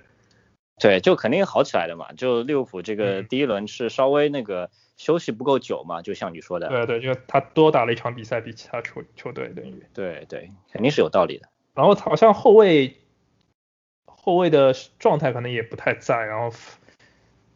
[0.80, 4.70] 对，就肯定好起来的嘛，就利物浦这个第一轮是稍微那个。
[4.98, 6.66] 休息不够久嘛，就像你说的。
[6.66, 9.80] 对对，就他多打了一场比赛，比其他球球队等于。
[9.94, 11.48] 对对，肯定是有道理的。
[11.72, 12.96] 然后好像后卫
[14.06, 16.52] 后卫的状态可能也不太在，然后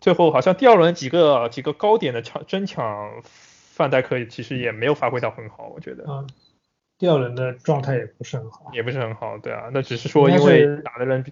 [0.00, 6.04] 最后好像第二轮几个几个高点的抢争抢，范戴克其实也没有发挥到很好，我觉得。
[6.06, 6.28] 嗯。
[6.96, 8.70] 第二轮的状态也不是很好。
[8.72, 11.24] 也不是很好，对啊，那只是说因为打的人。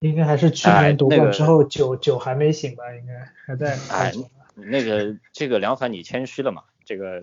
[0.00, 2.94] 应该还是去年夺冠之后酒酒还没醒吧？
[2.94, 3.76] 应该还在。
[3.90, 4.12] 哎，
[4.54, 6.64] 那个这个梁凡你谦虚了嘛？
[6.84, 7.20] 这个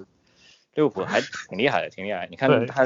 [0.75, 2.27] 利物浦还挺厉害的，挺厉害。
[2.29, 2.85] 你看他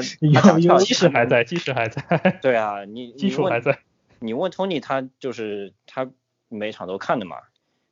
[0.58, 2.38] 跳基石还在， 基石还在。
[2.40, 3.78] 对啊，你 基础还在。
[4.18, 6.10] 你问 Tony，，他就是他
[6.48, 7.36] 每场都看的嘛，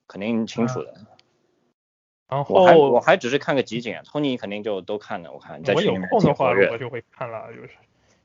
[0.06, 0.94] 肯定清楚的。
[2.28, 5.32] 然后我还我还只是看个集锦，，Tony 肯定就都看了。
[5.32, 7.70] 我看在群里面有空的话，我就会看了，就是。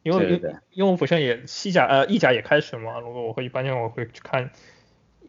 [0.05, 0.39] 因为
[0.69, 4.51] 因为我本身也西甲呃意甲也开始嘛，如果我会一般性我会去看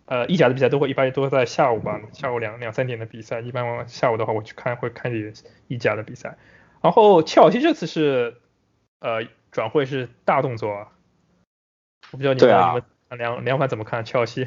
[0.04, 5.32] 呃意甲的比赛都会一般都在下午吧，下午两两三点的比赛，一般下午的话我去看会看点
[5.66, 6.36] 意甲的比赛。
[6.82, 8.36] 然后切尔西这次是
[9.00, 10.92] 呃转会是大动作啊，
[12.12, 12.50] 我不知道你们
[13.08, 14.46] 你们两两款怎么看切尔西？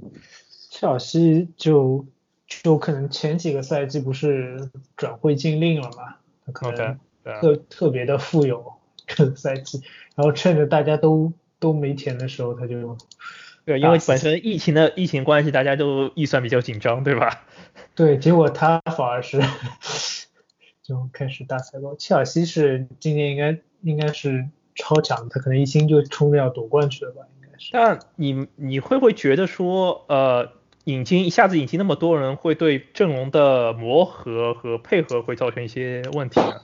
[0.70, 2.06] 切尔西就
[2.46, 6.16] 就可能前几个赛季不是转会禁令了嘛，
[6.50, 6.98] 可能
[7.42, 8.79] 特特别的富有。
[9.16, 9.82] 个赛季，
[10.14, 12.96] 然后趁着大家都都没钱的时候，他就
[13.64, 17.44] 对，因为本身疫情的疫情关系，大家都预算比较紧张，对吧？
[17.94, 19.40] 对，结果他反而是
[20.82, 21.94] 就开始大采购。
[21.96, 27.22] 切尔西是今年应该应该是超强，他可能一心就冲着要夺冠去了吧？
[27.40, 27.70] 应该是。
[27.72, 30.52] 但你你会不会觉得说，呃，
[30.84, 36.62] 引进一下子引进那么多人，会对阵容的磨合和配合会造成一些问题呢？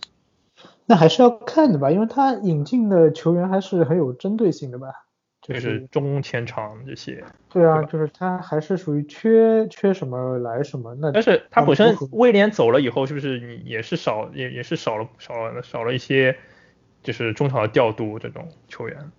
[0.87, 4.87] 那还是要看的吧，因为他引进的球员还是很有针对性的吧，
[5.43, 7.25] 就是中前场这些。
[7.49, 10.95] 对啊，就是他还是属于缺缺什么来什么。
[10.95, 16.37] 那但是他本身威廉走了以后，是不是你也是少也也是少了少了少了一些，
[17.03, 19.11] 就是中场的调度这种球员。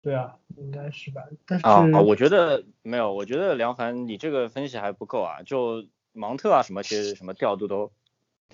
[0.00, 1.22] 对啊，应该是吧。
[1.46, 7.90] 但是啊，我觉得没有，我觉得梁凡你这个分析还不够啊，就芒特啊什么其实什么调度都。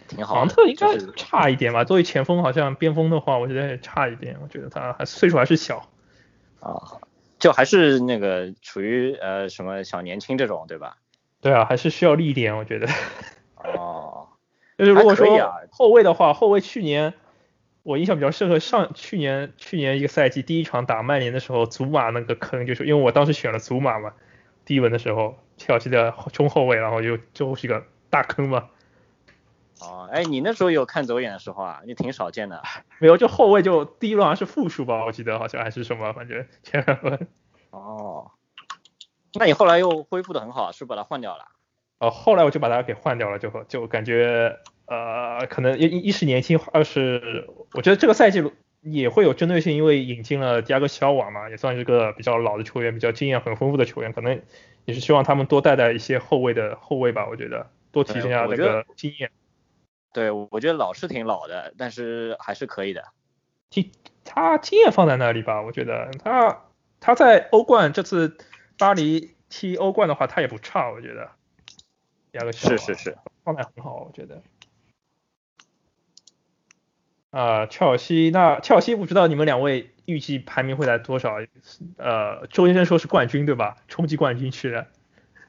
[0.08, 1.84] 挺好，芒特应该差一点吧？
[1.84, 4.36] 作为前锋，好像边锋的话，我觉得也差一点。
[4.42, 5.88] 我觉得他还岁数还是小
[6.58, 6.98] 啊，
[7.38, 10.96] 就还是那个处于呃什么小年轻这种，对吧？
[11.40, 12.88] 对啊，还是需要历练，我觉得。
[13.62, 14.28] 哦，
[14.76, 15.26] 就是如果说
[15.70, 17.14] 后卫的话，后卫去年
[17.82, 24.12] 我印象比较深刻，上去年去年一个赛季第一场打曼联的时候，祖马那个坑，就是因为我当时选了祖马嘛，
[24.64, 28.68] 第一轮的时候，切尔西的中后卫，然后就最后是一个大坑嘛。
[29.82, 31.80] 哦，哎，你那时候有看走眼的时候啊？
[31.86, 32.62] 你挺少见的。
[32.98, 37.28] 没有，就后卫就第一轮是负数吧，我记得好像还是什么，反正前两轮。
[37.70, 38.30] 哦，
[39.34, 41.44] 那你后来又恢复的很好，是把它换掉了？
[41.98, 48.42] 哦，后来我就把它给换掉了，就就感觉呃，可能一一是年轻，二是我觉得这个赛季
[48.82, 54.40] 也会有针对性，因为引进了迪亚哥·肖瓦嘛，也算是个比较老的球员，比较经验很丰富的球员，可能
[54.86, 59.30] 也是希望他们多带带一些后卫的后卫吧，我觉得多提升一下这个经验。
[60.12, 63.04] 对，我觉得老是挺老的，但是还是可以的。
[63.70, 63.92] 经
[64.24, 66.64] 他经验放在那里吧，我觉得他
[66.98, 68.36] 他在欧冠这次
[68.76, 71.30] 巴黎踢欧冠的话，他也不差，我觉得。
[72.32, 74.42] 两个是是是，状态很好，我觉得。
[77.30, 81.36] 啊，切尔西，那切尔西不知道你们两位预计排名会在多少？
[81.96, 83.76] 呃，周先生说是冠军对吧？
[83.86, 84.88] 冲击冠军去的。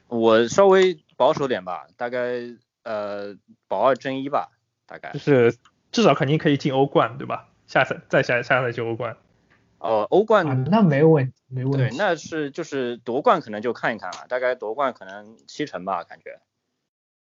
[0.06, 2.56] 我稍微保守点吧，大概。
[2.82, 3.36] 呃，
[3.68, 4.50] 保二争一吧，
[4.86, 5.56] 大概就是
[5.90, 7.48] 至少肯定可以进欧冠，对吧？
[7.66, 9.16] 下次再下下赛季欧冠。
[9.78, 11.78] 哦，欧冠那没问题，没问题。
[11.78, 16.40] 对，那是就是夺冠可能就看一看了，大概夺冠可能七成吧，感觉。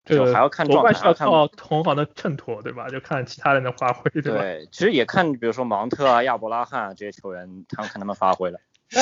[0.05, 2.88] 就还要看状态，要靠同行的衬托，对吧？
[2.89, 4.39] 就看其他人的发挥，对吧？
[4.39, 8.60] 对，其实也看，比如说芒特啊、亚伯拉罕啊这些球员，他们看他们发挥了。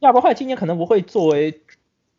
[0.00, 1.62] 那亚伯拉罕今年可能不会作为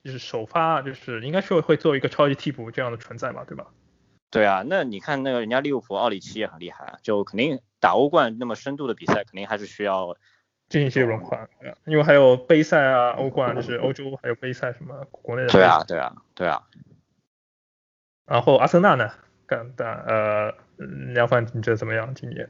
[0.03, 3.67] 就是首发，就是应该是会做一个超级替补这样的存在嘛，对吧？
[4.31, 10.15] 对啊，那你看那个人家利物浦奥里奇也很厉害啊，就肯定打欧冠那么深度的比赛，肯定还是需要
[10.69, 11.49] 进行一些轮换，
[11.85, 15.49] 因为还有杯赛啊、欧冠，就是欧洲还有杯赛什么国内的。
[15.49, 16.63] 对啊，对啊，对啊。
[18.25, 19.11] 然后阿森纳呢？
[19.47, 20.85] 干的呃，
[21.15, 22.13] 梁凡你觉得怎么样？
[22.13, 22.47] 今年？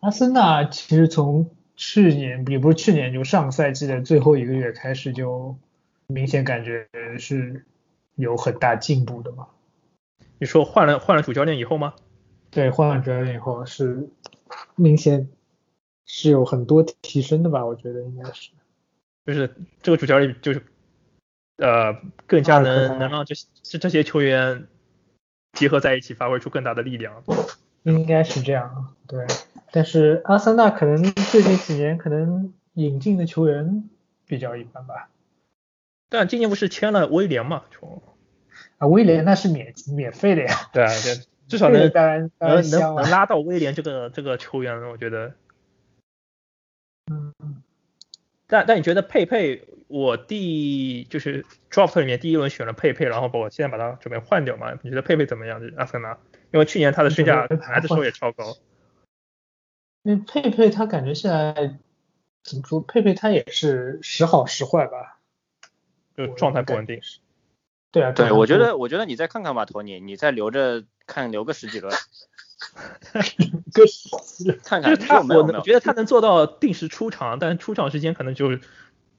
[0.00, 5.56] 阿森纳其实从去年也不是去年，就上赛季的最后一个月开始，就
[6.12, 7.64] 明显感觉是
[8.14, 9.48] 有很大进步的嘛。
[10.38, 11.94] 你说换了换了主教练以后吗？
[12.50, 14.08] 对，换了主教练以后是
[14.74, 15.28] 明显
[16.04, 17.64] 是有很多提升的吧？
[17.64, 18.50] 我觉得应该是。
[19.24, 20.62] 就是这个主教练就是。
[21.58, 21.94] 呃，
[22.26, 24.66] 更加能能让这这这些球员
[25.52, 27.22] 结合在一起，发挥出更大的力量。
[27.84, 29.24] 应该是这样，对。
[29.70, 33.88] 但是阿森纳可能最近几年可能引进的球员
[34.26, 35.10] 比较一般吧。
[36.12, 37.64] 但今年不是签了威廉嘛？
[38.76, 40.68] 啊，威廉那是免免费的呀。
[40.72, 41.80] 对啊，对，至少能
[42.38, 45.34] 能能能拉到威廉这个这个球员，我觉得。
[47.10, 47.32] 嗯。
[48.46, 49.64] 但但你觉得佩佩？
[49.88, 54.72] 我第就是 draft 里面第一轮选了佩佩，然后我现在把他准备换掉嘛？
[54.82, 55.60] 你觉得佩佩怎么样？
[55.76, 56.18] 阿森纳，
[56.50, 58.56] 因为去年他的身价来的时候也超高。
[60.02, 61.78] 那佩佩他感觉现在
[62.42, 62.80] 怎么说？
[62.80, 65.20] 佩佩他也是时好时坏吧？
[66.16, 67.00] 就状态不稳定。
[67.90, 71.92] 对啊，对，我觉得我觉得你再看看吧，托尼，你再留着看留个十几轮。
[73.72, 78.58] 个十 看看他，我觉得他能做到定时出场，但出场时间可能就。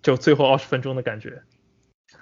[0.02, 1.44] 就最后二十分钟的感觉，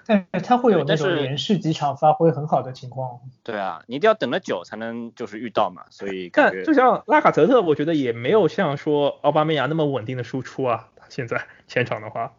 [0.06, 3.18] 但他会有那种连续几场发挥很好的情况。
[3.42, 6.30] 对啊，你一定要等了久才能就是遇到嘛，所以。
[6.32, 10.90] 但就像拉卡泽特，我觉得也没有像说奥巴梅扬那么稳定的输出啊。
[11.08, 12.34] 现在前场的话。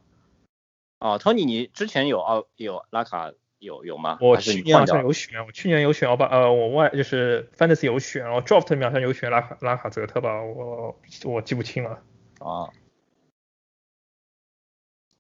[1.03, 4.17] 哦，，Tony，，你之前有奥有拉卡有有吗？
[4.21, 12.01] 我去年好像有选，我去年有选奥巴呃我外就是 fantasy 有选，然后 draft 里面好像有选拉卡拉卡泽特吧，我我记不清了。
[12.39, 12.71] 啊。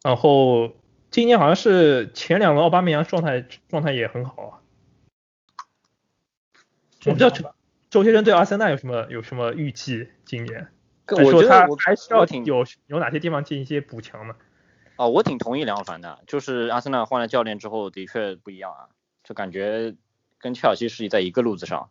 [0.03, 0.71] 然后
[1.11, 4.63] 今年好像是前两轮奥巴梅扬状态状态也很好啊。
[7.05, 7.55] 我不知道
[7.89, 10.07] 周先生对阿森纳有什么有什么预计？
[10.23, 10.69] 今年？
[11.09, 14.35] 我觉得我还需要有有哪些地方进行一些补强呢？
[14.95, 18.89] 哦，我挺同意梁凡的，就是阿森纳换了教练之后的确不一样啊，
[19.23, 19.95] 就感觉
[20.37, 21.89] 跟切尔西是在一个路子上，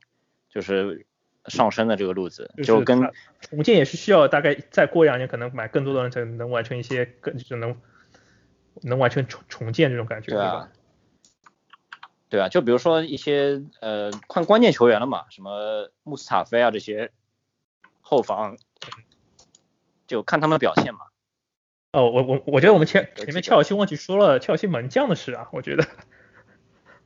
[0.49, 1.07] 就是
[1.47, 3.11] 上升的这个路子，就跟
[3.41, 7.77] 重建也是需要大概再过两年可能买更多的人才能完成一些更就能。
[8.81, 10.71] 能完全重重建这种感觉，对吧？
[12.31, 17.13] 对啊，就比如说一些呃换关键球员了嘛，什么穆斯塔菲啊这些
[18.01, 18.57] 后防，
[20.07, 21.01] 就看他们表现嘛。
[21.93, 25.85] 哦，我我我觉得我们前前面切尔西忘记说了切尔西门将的事啊，我觉得。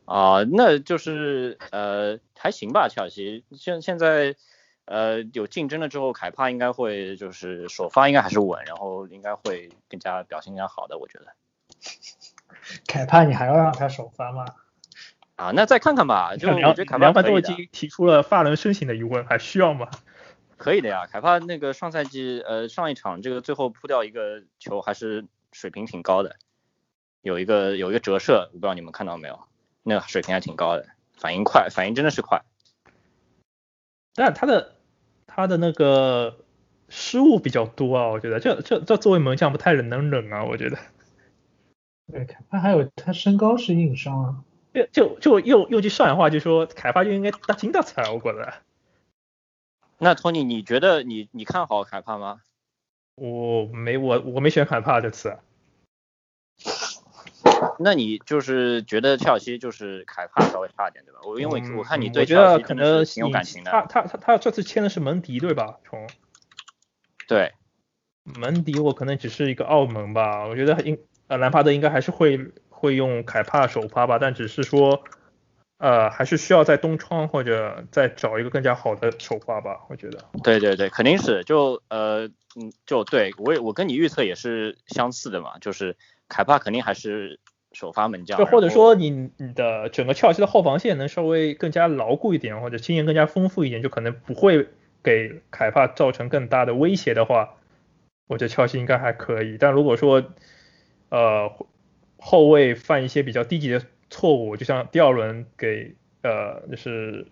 [0.05, 4.37] 啊，那就是呃还行吧，切尔西现现在
[4.85, 11.27] 呃有竞争了之后，凯帕应该会就是首发应该还是稳，然后应该会更加表现更加好的，我觉得。
[12.87, 14.45] 凯帕，你还要让他首发吗？
[15.35, 16.37] 啊，那再看看吧。
[16.37, 19.89] 就梁梁凡都已经提出了发人深省的疑问，还需要吗？
[20.57, 26.37] 可以的呀，凯帕那个上赛季呃上一场这个最后扑掉一个球还是水平挺高的，
[27.23, 29.41] 有一个有一个折射，我不知道你们看到没有？
[29.83, 32.43] 那个水平还挺高的，反应快，反应真的是快。
[34.15, 34.77] 但他的
[35.27, 36.39] 他的那个
[36.89, 40.79] 失误比较多啊，我觉得这这这作为门将不太能忍啊，我觉得。
[42.11, 44.45] 对，凯帕还有他身高是硬伤啊。
[44.73, 48.55] 就就就用用句上海话就说，凯帕就应该大金大彩，我觉得。
[49.99, 52.43] 那托尼，你觉得你你看好凯帕吗？
[53.17, 55.39] 我没我我没选凯帕这次。
[57.79, 61.21] 那你就是觉得切尔西就是凯帕稍微差一点对吧？
[61.25, 63.71] 我因为我看你对切尔西可能挺有感情的。
[63.71, 65.79] 他他他他这次签的是门迪对吧？
[65.89, 66.07] 从。
[67.29, 67.53] 对。
[68.25, 70.99] 门迪我可能只是一个澳门吧，我觉得应。
[71.29, 75.03] 呃，兰帕德应该还是会会用凯帕首发吧，但只是说，
[75.79, 80.25] 呃，还是需要在东窗或者再找一个更加好的首发吧，我觉得。
[80.43, 85.97] 对对对，肯定是，就呃，嗯，就对我也我跟你预测也是相似的嘛，就是
[86.29, 87.39] 凯帕肯定还是
[87.73, 88.39] 首发门将。
[88.39, 94.69] 就或者说你你的整个切尔西的后防线能稍微更加牢固一点，或者经验更加丰富一点，就可能不会
[95.03, 97.57] 给凯帕造成更大的威胁的话，
[98.29, 99.59] 我觉得切尔西应该还可以。
[99.59, 100.25] 但如果说
[101.11, 101.53] 呃，
[102.17, 107.27] 后卫犯一些比较低级的错误，就像第二轮给呃，就是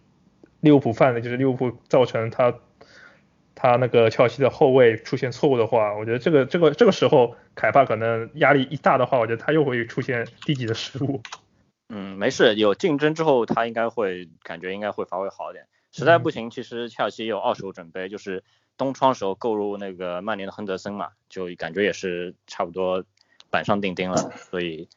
[0.61, 2.55] 利物浦犯的，就是利物浦造成他
[3.55, 11.21] 他那个切尔西的后卫出现错误的话，我觉得这个这个这个时候凯帕可能压力一大的话，我觉得他又会出现低级的失误。
[11.89, 15.67] 嗯，没事，有竞争之后他应该会感觉应该会发挥好一点。
[15.93, 18.43] 实在不行，其实切尔西也有二手准备，就是
[18.77, 23.05] 东窗时候购入那个曼联的亨德森嘛，就感觉也是差不多
[23.51, 24.89] 板上钉钉了，所以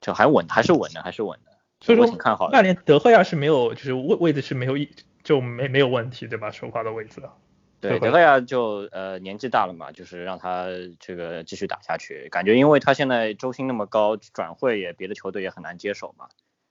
[0.00, 1.52] 就还稳，还是稳的，还是稳的。
[1.80, 2.52] 所以说挺看好的。
[2.52, 4.90] 曼联德赫亚是没有，就是位位置是没有一
[5.22, 6.50] 就没没有问题，对吧？
[6.50, 7.22] 首发的位置。
[7.80, 10.66] 对，德赫亚就呃年纪大了嘛，就是让他
[10.98, 12.28] 这个继续打下去。
[12.30, 16.26] 感觉因为他现在周薪那么高，转会也别的球队也很难接手嘛，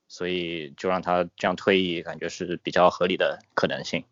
[0.07, 4.03] 所以就让他这样退役，感觉是比较合理的可能性。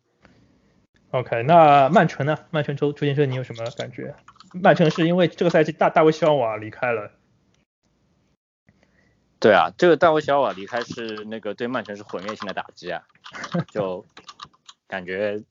[1.12, 2.36] OK，那曼城呢？
[2.50, 4.16] 曼城周周先生你有什么感觉？
[4.52, 7.12] 曼城是因为这个赛季大大卫希尔瓦离开了。
[9.40, 13.02] 对啊，这个大卫希尔瓦离开是那个对曼城是毁灭性的打击啊，
[13.68, 14.04] 就
[14.86, 15.42] 感觉。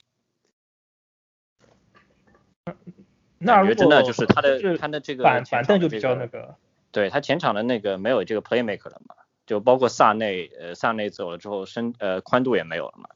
[3.40, 6.56] 那感觉真的就是他的他的这个板板凳就比较那个，
[6.92, 9.16] 对他前场的那个没有这个 playmaker 了嘛，
[9.46, 13.10] 就包括萨内，呃萨内走了之后身呃宽度也没有了嘛，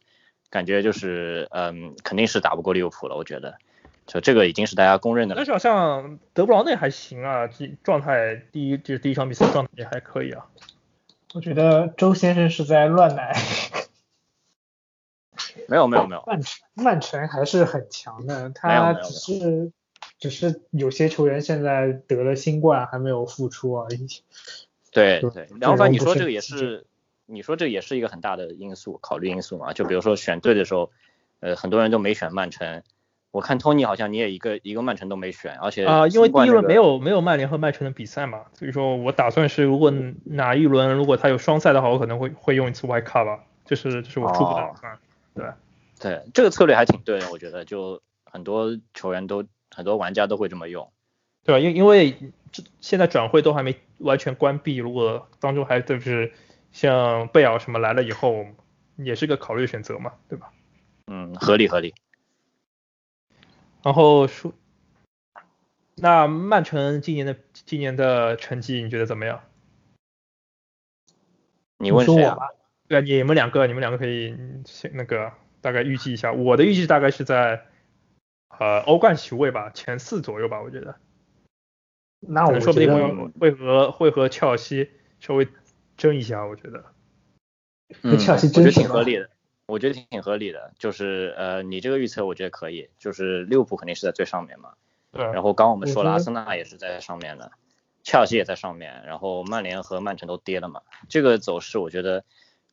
[0.52, 3.58] 感觉就是嗯肯定是打不过利物浦了，我觉得，
[4.06, 5.36] 就这个已经是大家公认的。
[5.36, 7.50] 但是好像德布劳内还行啊，
[7.84, 10.48] 状态第一就是第一场比赛状态也还可以啊。
[11.34, 13.36] 我觉得周先生是在乱来。
[15.68, 19.72] 没有没有没有，曼城曼城还是很强的，他只是
[20.20, 24.08] 只是有些球员现在得了新冠还没有复出而已。
[24.92, 26.86] 对对，梁凡你说这个也是，
[27.26, 29.74] 你说这个也是一个很大的因素，考虑因素嘛。
[29.74, 30.92] 就比如说选队的时候，
[31.40, 32.84] 呃，很多人都没选曼城，
[33.32, 39.92] 我看托尼好像你也一个一个曼城都没选，而且啊，因为第一轮没有没有曼联和曼城的比赛嘛，所以说我打算是如果
[40.26, 44.98] 哪一轮如果他有双赛的话，我可能会会用一次 Y 卡吧，就是就是我初步打算。
[45.34, 45.46] 对，
[46.00, 50.92] 对，这个策略还挺对的，我觉得就很多球员都很多玩家都会这么用，
[51.46, 51.60] 对吧？
[51.60, 52.12] 因因为
[52.52, 56.34] 这现在转会都还没完全关闭，如果当中还就是
[56.74, 58.46] 像贝尔什么来了以后，
[58.98, 60.52] 也是个考虑选择嘛，对吧？
[61.08, 61.94] 嗯，合理合理。
[63.84, 64.54] 然后说，
[65.96, 69.44] 那曼城今年的今年的成绩你觉得怎么样？
[71.78, 72.38] 你问谁啊？
[72.88, 77.66] 对，你们两个，你们两个可以先那个大概预计一下，我的预计大概是在
[78.50, 80.96] 呃欧冠席位吧，前四左右吧，我觉得。
[82.20, 85.48] 那我说不定会会和会和切尔西稍微
[85.98, 86.86] 争一下，我觉得。
[88.04, 89.30] 嗯，我觉得挺合理的，
[89.66, 94.74] 我觉得挺合理的，就是呃你这个预测我觉得可以，就是利物浦肯定是在最上面嘛。
[95.12, 95.24] 对。
[95.26, 97.52] 然后刚我们说了，阿森纳也是在上面的，
[98.04, 102.24] 切尔西也在上面，然后曼联和曼城都跌了嘛，这个走势我觉得。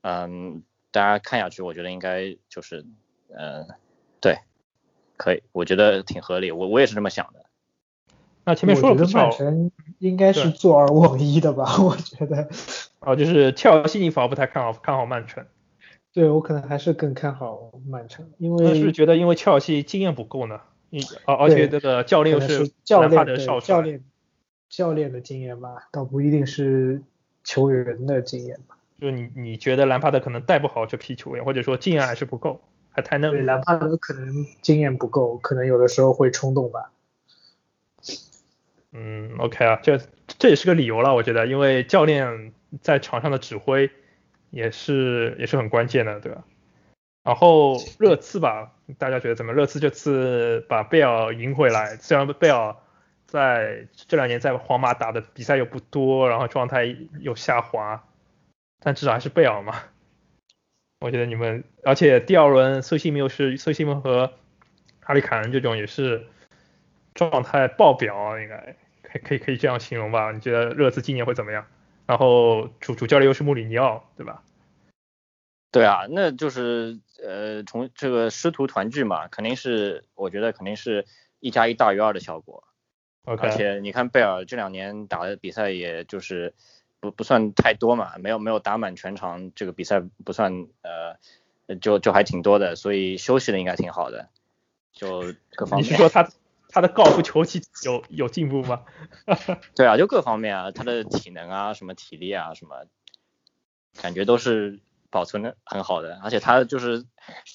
[0.00, 0.62] 嗯，
[0.92, 2.86] 大家看下去，我觉得应该就是，
[3.36, 3.66] 嗯，
[4.20, 4.38] 对，
[5.16, 7.44] 可以，我觉得挺合理，我我也是这么想的。
[8.44, 11.64] 那前面说了，曼城应该是坐二望一的吧？
[11.82, 12.48] 我觉得。
[13.00, 15.44] 哦，就是切尔西你反而不太看好，看好曼城。
[16.18, 20.60] 对，我可能还是更看好曼城，因为是觉得因为切尔西经验不够呢，
[20.90, 24.02] 你而而且这个教练又是教练的少教练
[24.68, 27.00] 教练的经验吧，倒不一定是
[27.44, 28.76] 球员的经验吧。
[29.00, 32.60] 就你你觉得兰帕德可能带不好这批球员，或者说经验还是不够，
[32.90, 33.30] 还太嫩。
[33.30, 36.90] 对，兰帕德可能经验不够，可能有的时候会冲动吧。
[38.90, 43.88] 嗯，OK 啊，这这也是个理由了，我觉得，因为教练在场上的指挥
[44.50, 46.44] 也是也是很关键的，对吧？
[47.24, 49.52] 然后热刺吧，大家觉得怎么？
[49.52, 52.76] 热刺这次把贝尔赢回来，虽然贝尔
[53.26, 58.04] 在这两年在皇马打的比赛又不多，然后状态又下滑。
[58.80, 59.74] 但至少还是贝尔嘛，
[61.00, 64.32] 我觉得你们，而且第二轮苏西缪是苏西缪和
[65.00, 66.24] 哈里凯恩这种也是
[67.12, 70.30] 状态爆表，应该可可以可以这样形容吧？
[70.30, 71.66] 你觉得热刺今年会怎么样？
[72.08, 74.42] 然后主主教练又是穆里尼奥，对吧？
[75.70, 81.06] 对啊，那就是呃从这个师徒团聚嘛，肯定是我觉得肯定是
[81.38, 82.64] 一加一大于二的效果。
[83.26, 86.54] OK，而且你看贝尔这两年打的比赛，也就是。
[87.00, 94.30] 不不算太多嘛，没有没有打满全场，这个比赛不算呃，就就还挺多的，所以休息的应该挺好的，
[94.90, 95.86] 就各方面。
[95.86, 96.28] 你是说他
[96.68, 98.84] 他的高尔夫球技有有进步吗？
[99.74, 102.84] 对啊，就各方面啊，他的体能啊，什么体力啊，什么，
[104.00, 107.04] 感觉都是保存的很好的，而且他就是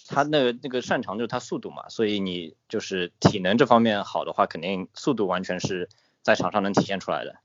[0.07, 5.89] 他那个那个擅长就是他速度嘛，所以你就是体能这方面好的话，肯定速度完全是
[6.21, 7.35] 在场上能体现出来的。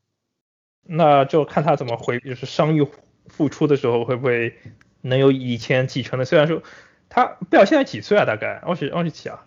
[0.82, 2.88] 那就看他怎么回，就是伤愈
[3.26, 4.56] 复出的时候会不会
[5.02, 6.24] 能有以前继承的。
[6.24, 6.62] 虽然说
[7.10, 8.24] 他贝尔现在几岁啊？
[8.24, 9.44] 大概二十二十几啊，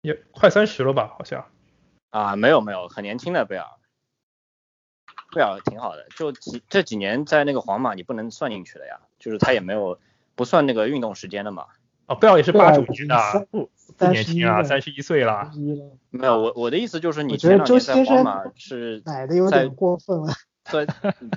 [0.00, 1.12] 也快三十了吧？
[1.18, 1.44] 好像
[2.10, 3.66] 啊，没有没有，很年轻的贝尔，
[5.34, 6.06] 贝尔挺好的。
[6.16, 9.98] 就几这几年在那个皇马，你不能算进去的呀，就是他也没有
[10.34, 11.66] 不算那个运动时间的嘛。
[12.06, 15.50] 哦，贝尔也是八九年的，不不年轻啊，三十一岁了。
[16.10, 20.32] 没有，我我的意思就是，你前两年在皇马是奶的有点过分了。
[20.64, 20.84] 坐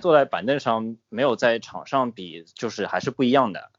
[0.01, 3.70] 坐在板凳上，没有在场上比，就是还是不一样的。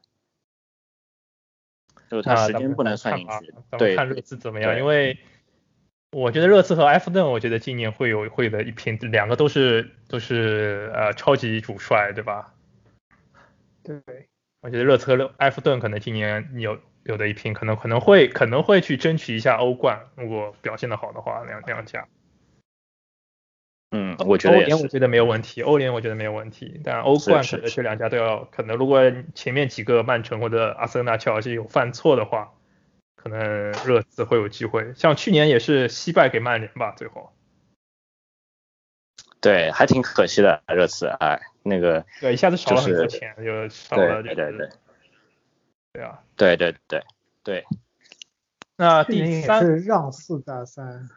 [2.09, 3.53] 就是他时间不能算进去。
[3.77, 4.77] 对，看热刺怎么样？
[4.77, 5.17] 因为
[6.11, 12.53] 我觉得热刺和埃弗顿，我觉得今年会有会的一拼，两个都是都是呃超级主帅，对吧？
[13.83, 14.01] 对。
[14.61, 22.07] 我觉得热刺和埃弗顿可能今年有有的一拼，可能可能会可能会去争取一下欧冠，如果表现的好的话，两两家。
[23.89, 32.53] 嗯，我觉得欧联我觉得没有问题，欧联我觉得没有问题，但欧冠可能这两家都要可能，如果前面几个曼城或者阿森纳、切尔西有犯错的话，
[33.21, 34.93] 可能热刺会有机会。
[34.95, 37.31] 像去年也是惜败给曼联吧，最后。
[39.39, 44.69] 对，还挺可惜的热刺，哎，那个对，一下子少了很多钱，就少了对对对，
[45.93, 47.03] 对啊，对对对
[47.43, 47.65] 对。
[48.77, 51.09] 那第三是让四大三，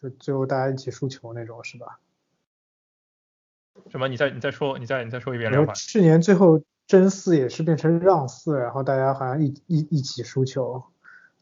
[0.00, 1.98] 就最后大家一起输球那种是吧？
[3.90, 4.06] 什么？
[4.06, 5.50] 你再你再说，你再你再说一遍。
[5.50, 10.84] 然后去年最后争四也是变成让四，然后大家好像一一一起输球，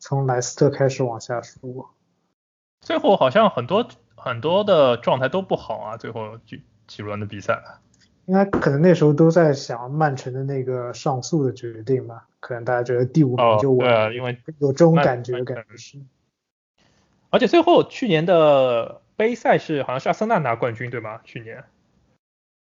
[0.00, 1.86] 从莱斯特开始往下输。
[2.80, 3.86] 最后好像很多
[4.16, 7.62] 很多的状态都不好啊，最后几几轮的比赛。
[8.26, 13.78] 应该可能那时候都在想曼城的那个上诉的决定吧，可能大家觉得第五名就稳。
[13.80, 15.98] 对，因为有这种感觉，感觉是。
[17.30, 21.20] 而且最后去年的杯赛是好像是阿森纳拿冠军对吗？
[21.24, 21.64] 去年。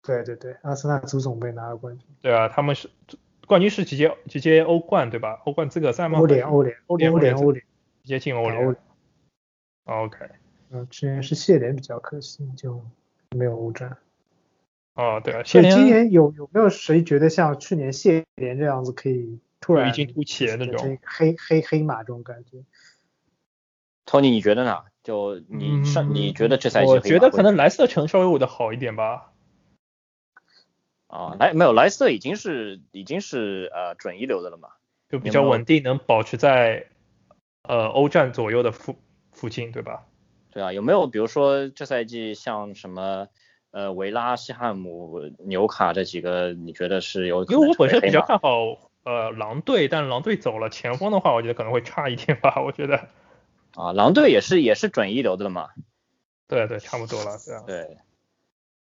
[0.03, 2.07] 对对对，阿森纳足总杯拿了冠军。
[2.23, 2.89] 对啊，他们是
[3.49, 5.41] 冠军是直接直接欧冠对吧？
[5.45, 6.21] 欧冠资格赛吗？
[6.21, 7.65] 欧联欧联欧联欧联欧联，
[8.05, 8.77] 直接进欧联。
[9.85, 10.19] OK。
[10.71, 12.85] 嗯，去年是谢联比较可惜，就
[13.31, 13.97] 没有欧战。
[14.95, 15.75] 哦，对啊，谢联。
[15.75, 22.59] 今年有有没有谁觉得像去年谢联这样子可以突然异军突起的那种黑黑黑马这种感觉
[24.05, 24.85] ？Tony，你觉得呢？
[25.03, 26.91] 就你上你觉得这赛季？
[26.91, 29.33] 我觉得可能莱斯特城稍微我的好一点吧。
[31.09, 34.69] 啊，莱没有莱斯特已经是已经是呃准一流的了嘛，
[35.09, 36.87] 就比较稳定，能保持在
[37.63, 38.95] 呃欧战左右的附
[39.33, 40.05] 附近，对吧？
[40.51, 43.29] 对啊，有没有比如说这赛季像什么
[43.71, 47.43] 呃维拉、西汉姆、纽卡这几个，你觉得是有？
[47.45, 53.09] 因为我本身比较看好呃狼队，但狼队走了前锋的话，我觉得可能会差一点吧，我觉得。
[53.75, 55.69] 啊，狼队也是也是准一流的了嘛。
[56.49, 57.65] 对对，差不多了，这样。
[57.67, 57.97] 对。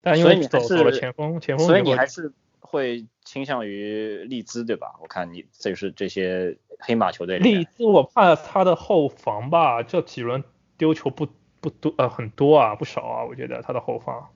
[0.05, 4.95] 但因为你走走了前锋，前锋，所以你还是会倾向于利兹对吧？
[5.01, 7.39] 我看你就是这些黑马球队。
[7.39, 10.45] 利兹我怕他的后防吧，这几轮
[10.77, 11.27] 丢球不
[11.61, 14.29] 不多呃很多啊，不少啊，我觉得他的后防，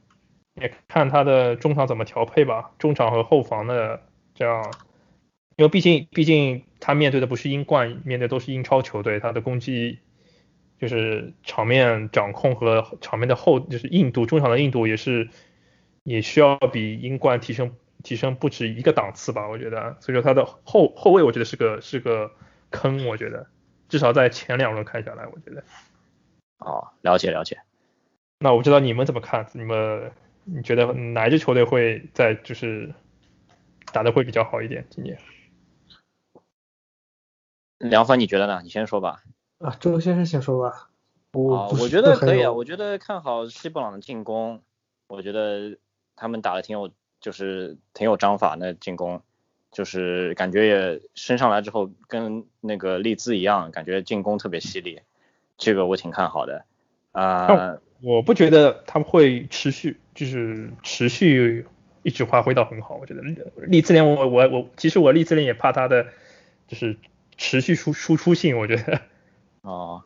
[0.55, 4.03] 也看他的中场怎么调配吧，中场和后防的
[4.35, 4.73] 这样，
[5.57, 9.99] 因为毕竟毕竟他面对的不是英冠，面对都是英超球队，他的攻击。
[10.81, 15.29] 就是场面掌控和场面的厚，就是硬度，中场的硬度也是。
[16.09, 22.31] 也需要比英冠提升提升不止一个档次吧，我觉得，所以说他的后后卫我觉得是个是个
[22.71, 23.47] 坑，我觉得
[23.89, 25.63] 至少在前两轮看下来，我觉得。
[26.59, 27.61] 哦，了解了解。
[28.39, 30.11] 那我不知道你们怎么看，你们
[30.45, 32.95] 你觉得哪一支球队会在就是
[33.93, 35.19] 打的会比较好一点今年？
[37.79, 38.61] 梁凡你觉得呢？
[38.63, 39.23] 你先说吧。
[39.59, 40.89] 啊，周先生先说吧。
[41.33, 44.63] 我我觉得可以啊，我觉得看好西布朗的进攻，
[45.09, 45.77] 我觉得。
[46.19, 46.91] 他们打的挺有，
[47.21, 49.23] 就是挺有章法，那进攻
[49.71, 55.01] 就是感觉也升上来之后跟那个利兹一样，感觉进攻特别犀利，
[55.57, 56.65] 这个我挺看好的。
[57.13, 61.65] 啊，我不觉得他们会持续，就是持续
[62.03, 62.97] 一直发挥到很好。
[62.97, 63.23] 我觉得
[63.67, 66.09] 利兹联我我我其实我利兹联也怕他的
[66.67, 66.97] 就是
[67.37, 69.01] 持续输输出性，我觉得。
[69.63, 70.03] 哦，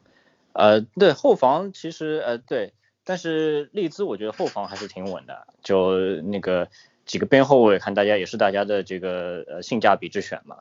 [0.52, 2.74] 呃，对后防其实呃对。
[3.04, 6.68] 但是利兹我觉得后防还是挺稳的，就那个
[7.04, 10.58] 几个边后卫，看大家也是大家的这个呃性价比之选嘛，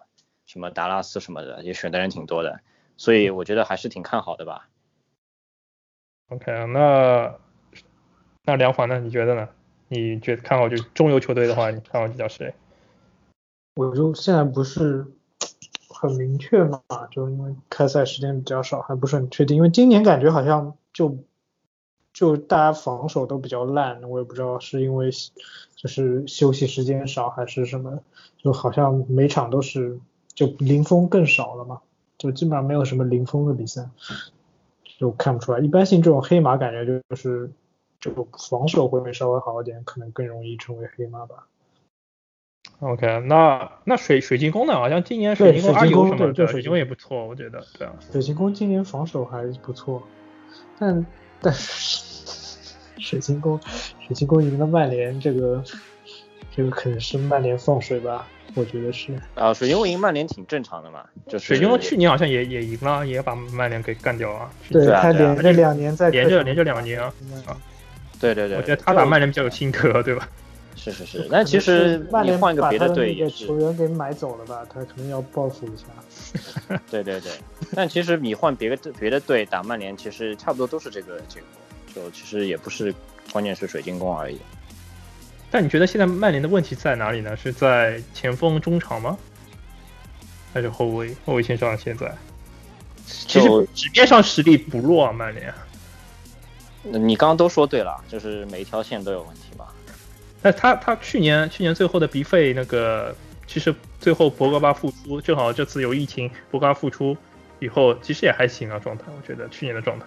[0.47, 2.61] 什么达拉斯什么的也选的人挺多的，
[2.97, 4.69] 所以我觉得还是挺看好的吧。
[6.29, 7.35] OK 啊，那
[8.43, 8.99] 那梁环呢？
[8.99, 9.47] 你觉得呢？
[9.87, 12.55] 你觉得看好就中游球队的话，你看好比较谁？
[13.75, 15.05] 我就现在不是
[15.89, 16.81] 很明确嘛，
[17.11, 21.23] 就因为开赛时间比较少，还不是很确定，因为今年感觉好像就。
[22.21, 25.09] 就大家防守都比较烂，我也不知道是因为
[25.75, 27.97] 就是休息时间少还是什么，
[28.37, 29.99] 就好像每场都是
[30.35, 31.81] 就零封更少了嘛，
[32.19, 33.89] 就基本上没有什么零封的比赛，
[34.99, 35.57] 就看不出来。
[35.61, 37.49] 一般性这种黑马感觉就是
[37.99, 41.47] 就防守会稍微好一点，可能更容易成为黑马吧。
[42.81, 44.73] OK，那那水水晶宫呢？
[44.73, 47.65] 好像今年水晶宫二游什么的，水晶宫也不错，我觉得。
[47.79, 50.03] 对啊，水晶宫今年防守还不错，
[50.77, 51.03] 但
[51.41, 51.51] 但
[52.97, 53.59] 水晶宫
[53.99, 55.63] 水晶宫赢了曼联，这个
[56.55, 58.27] 这个可能是曼联放水吧？
[58.55, 59.13] 我觉得是。
[59.35, 64.49] 啊，水晶宫赢曼联挺正常的嘛，就是水晶宫去年好像也也赢了，也把曼联给干掉了。
[64.69, 67.13] 对他连着两年在连着连着两年啊。
[68.19, 70.29] 对对对，我觉得他打曼联比较有心得，对吧？
[70.75, 73.45] 是是是，但其实曼联换个别的队也是。
[73.45, 76.79] 球员给买走了吧，他可能要报复一下。
[76.89, 77.31] 对对对，
[77.75, 81.47] 但其实你换别的别的队打曼联，其实差不多都是这个结果，
[81.93, 82.93] 就其实也不是，
[83.31, 84.39] 关键是水晶宫而已。
[85.49, 87.35] 但你觉得现在曼联的问题在哪里呢？
[87.35, 89.17] 是在前锋、中场吗？
[90.53, 91.15] 还是后卫？
[91.25, 92.13] 后卫线上现在，
[93.05, 95.53] 其实纸面上实力不弱啊，曼联。
[96.83, 99.65] 你刚刚都说对了，就是每一条线都有问题嘛。
[100.41, 103.15] 那他他去年去年最后的鼻费那个，
[103.45, 107.15] 其实最后博格巴复出，正好这次有疫情，博格巴复出
[107.59, 110.05] 以后，其实也还行啊，状态我觉得去年的状态。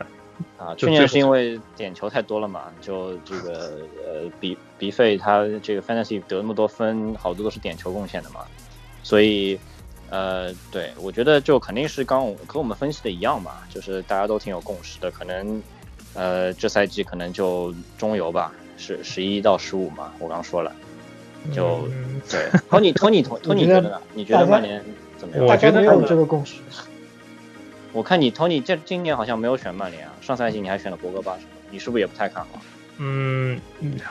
[0.58, 8.40] 啊，去年是因为点球太多了嘛，就这个呃比比费他这个 fantasy 得那么多分，好多都是点球贡献的嘛，
[9.02, 9.58] 所以
[10.10, 15.62] 呃对我觉得就肯定是刚跟我们分析的一样嘛，就是大家都挺有共识的，可能
[16.14, 18.52] 呃这赛季可能就中游吧。
[18.76, 20.12] 是十一到十五嘛？
[20.18, 20.74] 我刚说了，
[21.52, 21.86] 就
[22.28, 22.50] 对。
[22.68, 24.02] Tony Tony Tony 觉得呢？
[24.14, 24.84] 你觉得曼联
[25.16, 25.46] 怎么样？
[25.46, 26.56] 我觉得有这个共识。
[27.94, 31.38] 我看你 Tony 这今年好像没有选曼联啊，上赛季你还选了博格巴，
[31.70, 32.60] 你是不是也不太看好？
[32.98, 33.60] 嗯，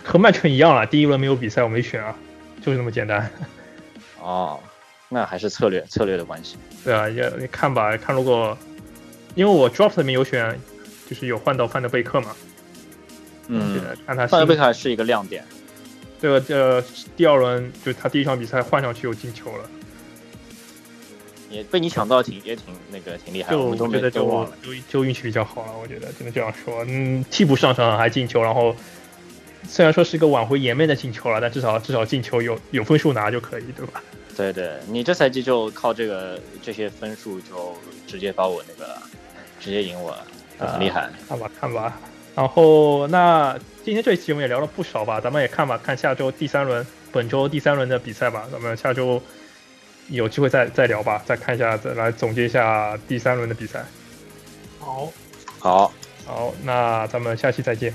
[0.01, 2.15] 和曼城一样了，第一轮没有比赛我没选啊，
[2.61, 3.29] 就是那么简单。
[4.21, 4.57] 哦，
[5.09, 6.55] 那还是策略策略的关系。
[6.85, 8.57] 对啊，也你看吧，看如果
[9.35, 10.57] 因为我 Drop 里面有选，
[11.09, 12.33] 就是有换到范德贝克嘛。
[13.47, 15.43] 嗯，看他范德贝克是一个亮点。
[16.21, 16.39] 这个？
[16.39, 16.81] 这
[17.17, 19.69] 第二轮就他第一场比赛换上去有进球了，
[21.53, 23.51] 也被你抢到，挺也挺那个挺厉害。
[23.51, 26.83] 就我觉得就就就运气比较好了，我觉得只能这样说。
[26.87, 28.75] 嗯，替补上场还进球，然后
[29.67, 34.01] 虽然说是一个挽回颜面的进球了，但至少至少进球有有分数拿就可以，对吧？
[34.35, 37.77] 对对，你这赛季就靠这个这些分数就
[38.07, 38.97] 直接把我那个
[39.59, 40.25] 直接赢我了，
[40.57, 41.07] 很厉害。
[41.29, 41.99] 看吧看吧。
[42.35, 49.21] 然后那今天这一期我们也聊了不少吧，咱们也看吧，看下周第三轮，本周第三轮的比赛吧，咱们下周
[50.09, 53.83] 有机会再再聊吧，再看一下，再来总结一下第三轮的比赛。
[54.79, 55.11] 好，
[55.59, 55.93] 好，
[56.25, 57.93] 好，那咱们下期再见，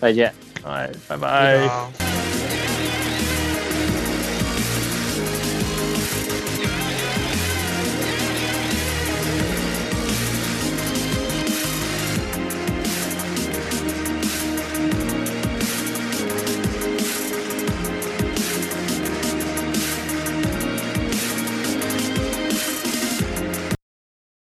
[0.00, 0.32] 再见，
[0.64, 2.05] 哎，拜拜。